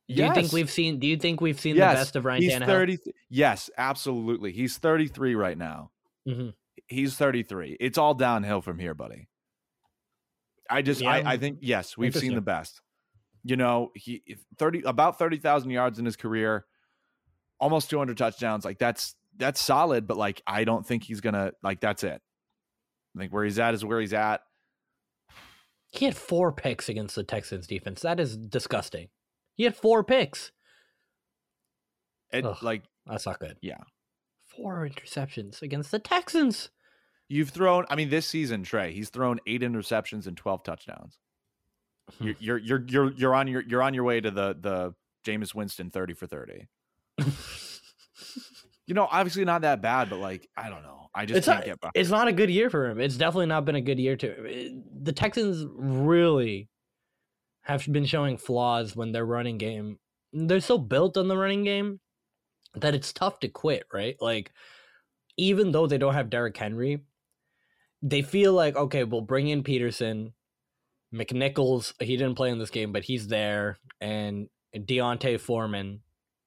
[0.07, 0.99] Do you think we've seen?
[0.99, 2.65] Do you think we've seen Yes, the best of Ryan he's Tannehill?
[2.65, 2.97] 30
[3.29, 4.51] Yes, absolutely.
[4.51, 5.91] He's 33 right now.
[6.27, 6.53] Mhm.
[6.87, 7.77] He's 33.
[7.79, 9.29] It's all downhill from here, buddy.
[10.69, 11.11] I just Yeah.
[11.11, 12.81] I, I think yes, we've seen the best.
[13.43, 14.23] You know, he
[14.57, 16.65] 30 about 30,000 yards in his career,
[17.59, 18.65] almost 200 touchdowns.
[18.65, 22.21] Like that's that's solid, but like I don't think he's to like that's it.
[23.15, 24.41] I think where he's at is where he's at.
[25.91, 28.01] He had four picks against the Texans defense.
[28.01, 29.09] That is disgusting.
[29.55, 30.51] He had four picks.
[32.32, 32.57] It, Ugh.
[32.61, 33.57] like That's not good.
[33.61, 33.79] Yeah.
[34.55, 36.69] Four interceptions against the Texans.
[37.27, 41.19] you've thrown I mean this season, Trey, he's thrown 8 interceptions and 12 touchdowns.
[42.17, 42.32] Hmm.
[42.39, 44.93] You're you're you're you're you're on your you're on your way to the the
[45.25, 46.67] Jameis Winston 30 for 30.
[48.91, 51.07] You know, obviously not that bad, but like I don't know.
[51.15, 51.91] I just It's can't not, get by.
[51.95, 52.99] it's not a good year for him.
[52.99, 54.83] It's definitely not been a good year to him.
[55.01, 56.67] The Texans really
[57.61, 59.97] have been showing flaws when their running game.
[60.33, 62.01] They're so built on the running game
[62.75, 64.17] that it's tough to quit, right?
[64.19, 64.51] Like,
[65.37, 66.99] even though they don't have Derrick Henry,
[68.01, 70.33] they feel like, okay, we'll bring in Peterson.
[71.15, 73.79] McNichols, he didn't play in this game, but he's there.
[74.01, 76.01] And D'Onta Foreman,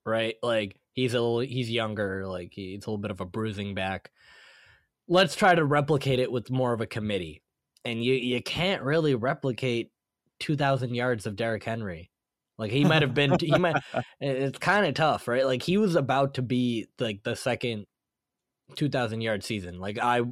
[0.04, 0.34] right?
[0.42, 2.26] Like, he's a little, he's younger.
[2.26, 4.10] Like, he's a little bit of a bruising back
[5.08, 7.42] let's try to replicate it with more of a committee.
[7.84, 9.92] And you you can't really replicate
[10.40, 12.10] 2000 yards of Derrick Henry.
[12.56, 13.76] Like he might have been he might
[14.20, 15.44] it's kind of tough, right?
[15.44, 17.86] Like he was about to be like the second
[18.76, 19.78] 2000 yard season.
[19.78, 20.22] Like I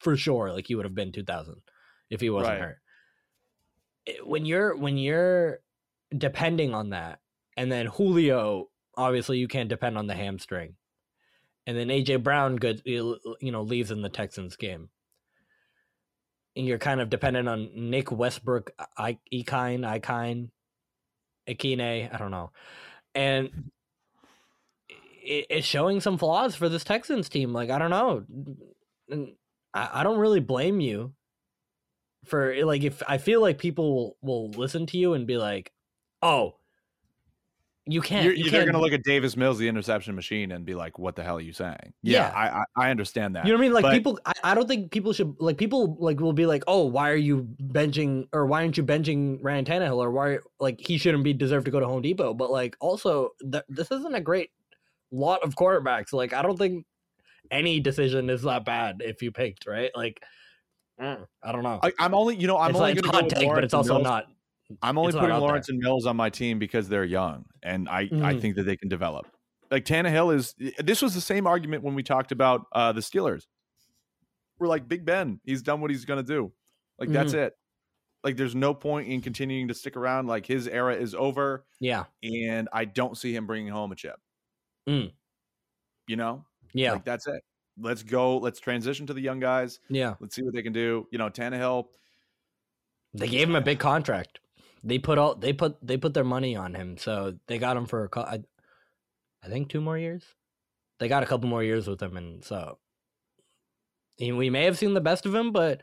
[0.00, 1.60] for sure like he would have been 2000
[2.08, 2.62] if he wasn't Right.
[2.62, 2.78] hurt.
[4.06, 5.58] Eh, when you're when you're
[6.16, 7.20] depending on that,
[7.58, 10.74] and then Julio, obviously you can't depend on the hamstring,
[11.66, 14.90] and then AJ Brown, good, you know, leaves in the Texans game.
[16.54, 20.48] And you're kind of dependent on Nick Westbrook, I, Ekine, Ikine,
[21.46, 22.50] Akine, I don't know,
[23.14, 23.70] and
[24.88, 27.52] it, it's showing some flaws for this Texans team.
[27.52, 28.24] Like I don't know,
[29.74, 31.12] I, I don't really blame you
[32.26, 35.72] for like if I feel like people will, will listen to you and be like,
[36.22, 36.56] "Oh,
[37.86, 40.64] you can't." You're, you can't going to look at Davis Mills, the interception machine, and
[40.64, 42.32] be like, "What the hell are you saying?" Yeah.
[42.34, 43.46] I, I I understand that.
[43.46, 43.72] You know what I mean?
[43.72, 46.64] Like But- people, I, I don't think people should like people like will be like,
[46.66, 50.80] oh, why are you benching or why aren't you benching Ryan Tannehill or why like
[50.80, 52.34] he shouldn't be deserved to go to Home Depot?
[52.34, 54.50] But like also, th- this isn't a great
[55.10, 56.12] lot of quarterbacks.
[56.12, 56.84] Like I don't think
[57.50, 59.90] any decision is that bad if you picked right.
[59.94, 60.20] Like
[61.00, 61.80] mm, I don't know.
[61.82, 63.74] I, I'm only, you know, I'm it's only like going to hot take, but it's
[63.74, 64.26] also not.
[64.82, 65.48] I'm only putting out there.
[65.48, 68.40] Lawrence and Mills on my team because they're young, and I I Mhm.
[68.40, 69.26] think that they can develop.
[69.70, 70.54] Like Tannehill is.
[70.78, 73.46] This was the same argument when we talked about uh, the Steelers.
[74.58, 75.40] We're like Big Ben.
[75.44, 76.52] He's done what he's going to do.
[76.98, 77.42] Like that's Mm-hmm.
[77.42, 77.52] it.
[78.24, 80.26] Like there's no point in continuing to stick around.
[80.26, 84.16] Like his era is over, Yeah, and I don't see him bringing home a chip.
[84.88, 85.12] Mm.
[86.08, 87.42] You know, yeah, like that's it.
[87.78, 88.38] Let's go.
[88.38, 89.78] Let's transition to the young guys.
[89.90, 90.14] yeah.
[90.18, 91.06] Let's see what they can do.
[91.12, 91.86] You know, Tannehill.
[93.14, 94.40] They gave him a big contract.
[94.86, 97.86] They put all they put they put their money on him, so they got him
[97.86, 98.38] for a I,
[99.42, 100.24] I think two more years.
[101.00, 102.78] They got a couple more years with him, and so
[104.16, 105.50] he- we may have seen the best of him.
[105.50, 105.82] But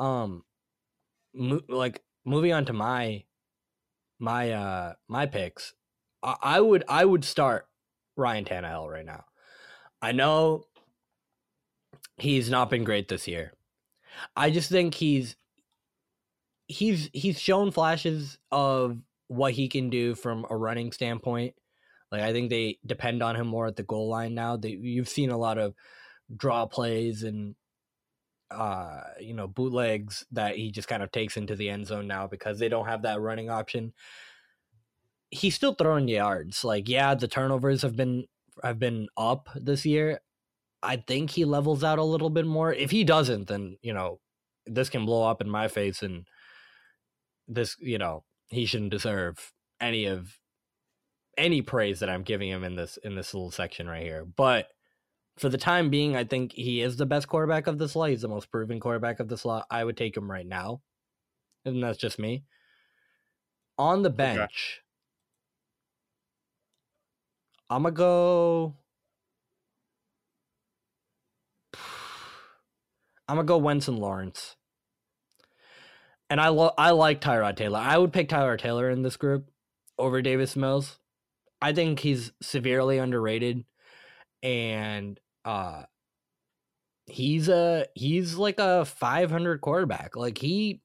[0.00, 0.44] um,
[1.32, 3.22] mo- like moving on to my
[4.18, 5.74] my uh my picks,
[6.20, 7.68] I, I would I would start
[8.16, 9.26] Ryan Tannehill right now.
[10.02, 10.64] I know
[12.16, 13.52] he's not been great this year.
[14.34, 15.36] I just think he's
[16.70, 18.96] he's he's shown flashes of
[19.26, 21.54] what he can do from a running standpoint.
[22.12, 24.56] Like I think they depend on him more at the goal line now.
[24.56, 25.74] They, you've seen a lot of
[26.36, 27.56] draw plays and
[28.52, 32.26] uh you know bootlegs that he just kind of takes into the end zone now
[32.26, 33.92] because they don't have that running option.
[35.30, 36.64] He's still throwing yards.
[36.64, 38.26] Like yeah, the turnovers have been
[38.62, 40.20] have been up this year.
[40.82, 42.72] I think he levels out a little bit more.
[42.72, 44.20] If he doesn't, then you know
[44.66, 46.26] this can blow up in my face and
[47.50, 50.38] this you know he shouldn't deserve any of
[51.36, 54.24] any praise that i'm giving him in this in this little section right here.
[54.24, 54.68] But
[55.38, 58.22] for the time being i think he is the best quarterback of the lot he's
[58.22, 60.80] the most proven quarterback of the lot i would take him right now.
[61.64, 62.44] And that's just me.
[63.78, 64.82] On the bench
[67.70, 68.74] i'm gonna go
[73.28, 74.56] i'm gonna go Wentz and lawrence
[76.30, 77.80] and I lo- I like Tyrod Taylor.
[77.80, 79.50] I would pick Tyrod Taylor in this group
[79.98, 80.98] over Davis Mills.
[81.60, 83.64] I think he's severely underrated,
[84.42, 85.82] and uh,
[87.06, 90.16] he's a he's like a 500 quarterback.
[90.16, 90.80] Like he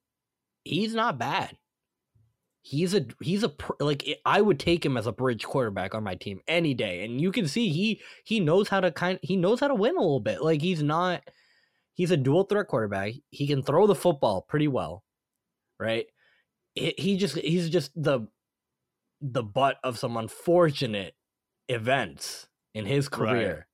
[0.66, 1.56] he's not bad.
[2.64, 6.16] He's a he's a like I would take him as a bridge quarterback on my
[6.16, 9.60] team any day, and you can see he he knows how to kind he knows
[9.60, 10.42] how to win a little bit.
[10.42, 11.22] Like he's not
[11.94, 13.14] he's a dual threat quarterback.
[13.30, 15.05] He can throw the football pretty well
[15.80, 16.08] right?
[16.76, 18.28] He, he just he's just the
[19.22, 21.16] the butt of some unfortunate
[21.70, 23.30] events in his Right.
[23.32, 23.68] career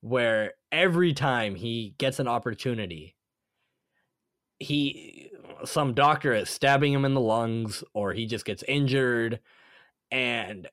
[0.00, 3.16] where every time he gets an opportunity
[4.58, 5.30] he
[5.64, 9.40] some doctor is stabbing him in the lungs or he just gets injured
[10.10, 10.68] and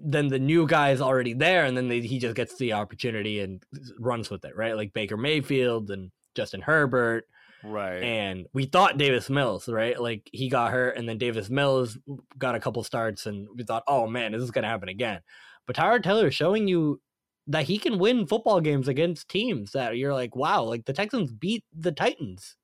[0.00, 3.40] then the new guy is already there and then they, he just gets the opportunity
[3.40, 3.64] and
[3.98, 7.26] runs with it right like baker mayfield and justin herbert
[7.64, 8.02] Right.
[8.02, 10.00] and we thought Davis Mills, right?
[10.00, 11.98] Like he got hurt, and then Davis Mills
[12.38, 15.20] got a couple starts, and we thought, oh man, this is gonna happen again.
[15.66, 17.00] But Tyrod Taylor is showing you
[17.48, 21.32] that he can win football games against teams that you're like, wow, like the Texans
[21.32, 22.56] beat the Titans,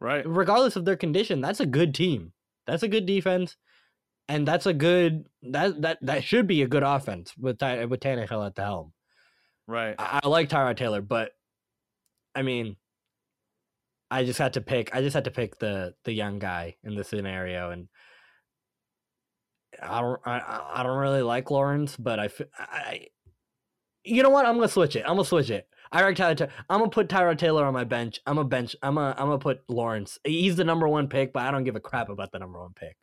[0.00, 0.26] right.
[0.26, 1.40] regardless of their condition.
[1.40, 2.32] That's a good team.
[2.66, 3.56] That's a good defense,
[4.28, 8.00] and that's a good that that that should be a good offense with Ty, with
[8.00, 8.92] Tannehill at the helm.
[9.66, 9.94] Right.
[9.98, 11.32] I, I like Tyrod Taylor, but
[12.34, 12.76] I mean,
[14.12, 14.94] I just had to pick.
[14.94, 17.88] I just had to pick the the young guy in the scenario, and
[19.82, 20.20] I don't.
[20.24, 23.06] I- I, I don't really like Lawrence, but I.
[24.04, 24.44] You know what?
[24.46, 25.02] I'm gonna switch it.
[25.02, 25.66] I'm gonna switch it.
[25.90, 26.48] I like Tyler.
[26.68, 28.20] I'm gonna put Tyrod Taylor on my bench.
[28.26, 28.76] I'm a bench.
[28.82, 29.14] I'm a.
[29.16, 30.18] I'm gonna put Lawrence.
[30.24, 32.74] He's the number one pick, but I don't give a crap about the number one
[32.74, 32.96] pick.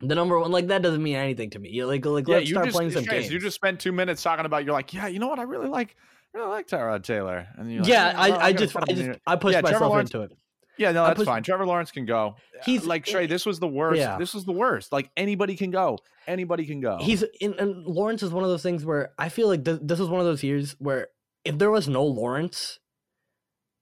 [0.00, 1.84] The number one, like that, doesn't mean anything to me.
[1.84, 3.32] Like, like Yeah, let's start just, playing some games.
[3.32, 4.64] you just spent two minutes talking about.
[4.64, 5.40] You're like, yeah, you know what?
[5.40, 5.96] I really like,
[6.34, 7.46] really like Tyrod Taylor.
[7.56, 9.18] And you're like, yeah, I, I gotta just, I just.
[9.26, 10.32] I pushed Yeah, myself Lawrence- into it.
[10.76, 11.42] Yeah, no, that's push- fine.
[11.42, 12.36] Trevor Lawrence can go.
[12.64, 13.28] He's- like Shrey.
[13.28, 13.98] This was the worst.
[13.98, 14.16] Yeah.
[14.16, 14.92] This was the worst.
[14.92, 15.98] Like anybody can go.
[16.28, 16.98] Anybody can go.
[17.00, 19.98] He's in, and Lawrence is one of those things where I feel like th- this
[19.98, 21.08] is one of those years where
[21.44, 22.78] if there was no Lawrence,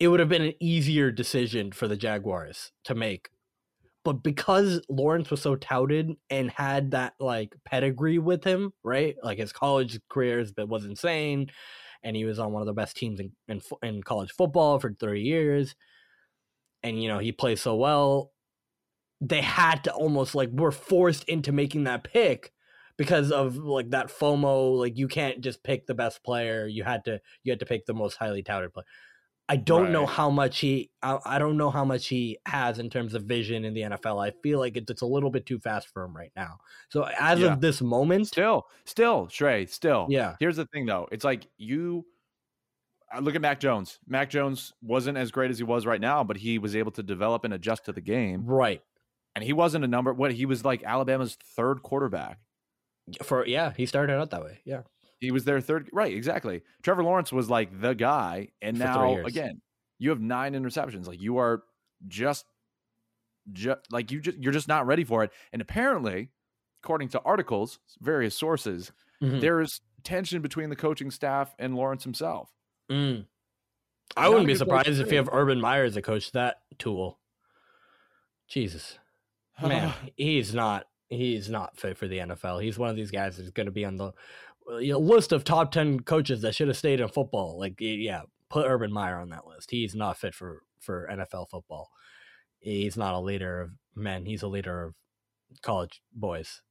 [0.01, 3.29] it would have been an easier decision for the Jaguars to make.
[4.05, 9.17] But because Lawrence was so touted and had that like pedigree with him, right?
[9.23, 11.49] Like his college career was insane,
[12.07, 14.93] and he was on one of the best teams in in, in college football for
[14.93, 15.75] thirty years,
[16.83, 18.33] and you know he plays so well.
[19.21, 22.53] They had to almost like were forced into making that pick
[22.97, 24.79] because of like that FOMO.
[24.79, 26.67] Like you can't just pick the best player.
[26.69, 28.87] You had to you had to pick the most highly touted player.
[29.49, 30.91] I don't know how much he.
[31.03, 34.21] I, I don't know how much he has in terms of vision in the NFL.
[34.25, 36.59] I feel like it's, it's a little bit too fast for him right now.
[36.89, 37.53] So as Yeah.
[37.53, 40.07] of this moment, still, still, Shrey, still.
[40.11, 41.07] yeah, Here's the thing, though.
[41.13, 42.05] It's like you
[43.13, 44.01] I look at Mac Jones.
[44.09, 47.05] Mac Jones wasn't as great as he was right now, but he was able to
[47.05, 48.45] develop and adjust to the game.
[48.47, 48.83] right.
[49.37, 50.13] And he wasn't a number.
[50.13, 52.39] What he was like Alabama's third quarterback.
[53.23, 54.59] For yeah, he started out that way.
[54.65, 54.81] Yeah,
[55.21, 55.89] He was their third.
[55.93, 56.63] Right, exactly.
[56.83, 59.61] Trevor Lawrence was like the guy, and For now again,
[59.99, 61.07] you have nine interceptions.
[61.07, 61.63] Like you are
[62.07, 62.45] just,
[63.53, 65.31] just like you just you're just not ready for it.
[65.53, 66.31] And apparently,
[66.83, 68.93] according to articles, various sources,
[69.23, 69.41] Mhm.
[69.41, 72.51] there's tension between the coaching staff and Lawrence himself.
[72.91, 73.27] Mm.
[74.17, 76.31] I wouldn't be good place to surprised if you have Urban Meyer as a coach.
[76.33, 77.19] That tool,
[78.49, 78.99] Jesus,
[79.63, 80.87] man, he's not.
[81.09, 82.61] He's not fit for the NFL.
[82.61, 84.11] He's one of these guys that's going to be on the
[84.71, 87.59] Uh, you know, list of top ten coaches that should have stayed in football.
[87.59, 89.71] Like, yeah, put Urban Meyer on that list.
[89.71, 91.91] He's not fit for for NFL football.
[92.61, 94.27] He's not a leader of men.
[94.27, 94.95] He's a leader of
[95.63, 96.63] college boys.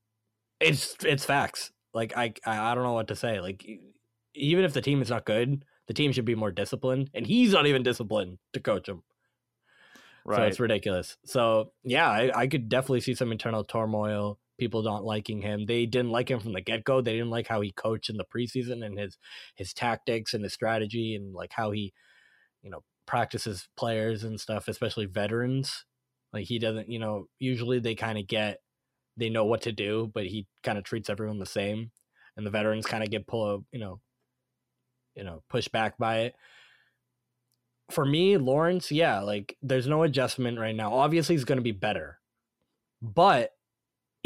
[0.60, 1.72] It's it's facts.
[1.94, 3.40] Like I I don't know what to say.
[3.40, 3.66] Like
[4.34, 7.54] even if the team is not good, the team should be more disciplined, and he's
[7.54, 9.04] not even disciplined to coach them.
[10.28, 11.18] So it's ridiculous.
[11.26, 14.40] So yeah, I, I could definitely see some internal turmoil.
[14.58, 15.66] People not liking him.
[15.66, 17.02] They didn't like him from the get go.
[17.02, 19.18] They didn't like how he coached in the preseason and his
[19.56, 21.94] his tactics and his strategy and like how he,
[22.62, 25.86] you know, practices players and stuff, especially veterans.
[26.34, 28.60] Like he doesn't, you know, usually they kind of get
[29.18, 31.92] they know what to do, but he kind of treats everyone the same.
[32.38, 34.00] And the veterans kind of get pull, you know,
[35.16, 36.36] you know, pushed back by it
[37.92, 40.94] for me, Lawrence, yeah, like there's no adjustment right now.
[40.94, 42.20] Obviously, he's going to be better,
[43.02, 43.52] but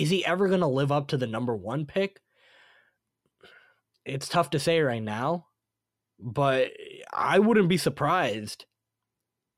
[0.02, 2.22] is he ever going to live up to the number one pick?
[4.06, 5.48] It's tough to say right now,
[6.20, 6.72] but
[7.14, 8.66] I wouldn't be surprised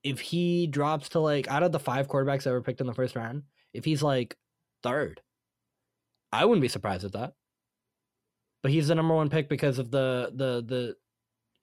[0.03, 3.15] if he drops to like out of the five quarterbacks ever picked in the first
[3.15, 4.35] round, if he's like
[4.83, 5.21] third.
[6.33, 7.33] I wouldn't be surprised at that.
[8.63, 10.95] But he's the number one pick because of the the the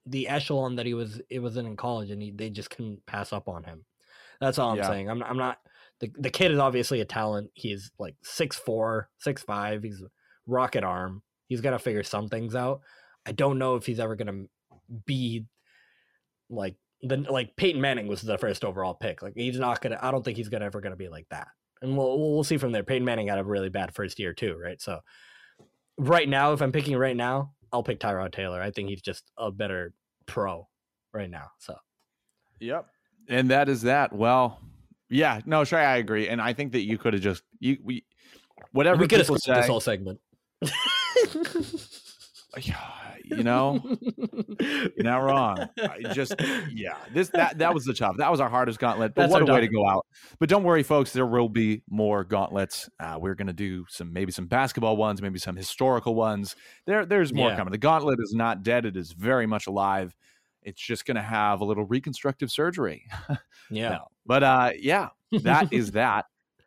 [0.05, 3.05] the echelon that he was it was in in college, and he, they just couldn't
[3.05, 3.85] pass up on him.
[4.39, 4.87] That's all I'm Yeah.
[4.87, 5.09] saying.
[5.09, 5.59] I'm I'm not
[5.99, 7.51] the the kid is obviously a talent.
[7.53, 9.83] He's like six four, six five.
[9.83, 10.01] He's
[10.45, 11.21] rocket arm.
[11.47, 12.81] He's got to figure some things out.
[13.25, 14.45] I don't know if he's ever gonna
[15.05, 15.45] be
[16.49, 19.21] like the like Peyton Manning was the first overall pick.
[19.21, 19.99] Like he's not gonna.
[20.01, 21.47] I don't think he's gonna ever gonna be like that.
[21.81, 22.83] And we'll we'll see from there.
[22.83, 24.81] Peyton Manning had a really bad first year too, right?
[24.81, 24.99] So
[25.97, 28.61] right now, if I'm picking right now, I'll pick Tyrod Taylor.
[28.61, 29.93] I think he's just a better
[30.25, 30.67] pro
[31.13, 31.47] right now.
[31.59, 31.75] So
[32.59, 32.87] Yep.
[33.27, 34.13] And that is that.
[34.13, 34.59] Well,
[35.09, 36.27] yeah, no, Shrey, I agree.
[36.29, 38.05] And I think that you could have just you we
[38.71, 40.19] whatever we could have skipped this whole segment.
[43.23, 43.79] you know,
[44.59, 45.69] you're not wrong.
[45.79, 46.33] I just
[46.71, 48.17] yeah, this that that was the tough.
[48.17, 49.13] That was our hardest gauntlet.
[49.13, 50.05] But That's what a way to go out.
[50.39, 51.13] But don't worry, folks.
[51.13, 52.89] There will be more gauntlets.
[52.99, 56.55] Uh, we're gonna do some maybe some basketball ones, maybe some historical ones.
[56.85, 57.57] There there's more Yeah.
[57.57, 57.71] coming.
[57.71, 58.85] The gauntlet is not dead.
[58.85, 60.15] It is very much alive.
[60.63, 63.05] It's just gonna have a little reconstructive surgery.
[63.71, 63.89] Yeah.
[63.89, 64.07] No.
[64.29, 65.09] But uh yeah,
[65.41, 66.25] that is that.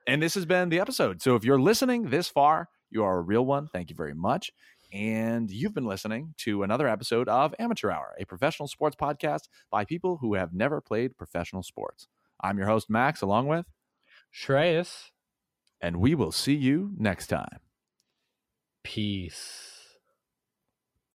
[0.09, 1.23] And this has been the episode.
[1.23, 3.69] So if you're listening this far, you are a real one.
[3.69, 4.51] Thank you very much.
[4.93, 9.85] And you've been listening to another episode of Amateur Hour, a professional sports podcast by
[9.85, 12.09] people who have never played professional sports.
[12.41, 13.65] I'm your host, Max, along with,
[14.35, 15.11] Shreyas.
[15.81, 17.61] and we will see you next time.
[18.83, 19.72] Peace.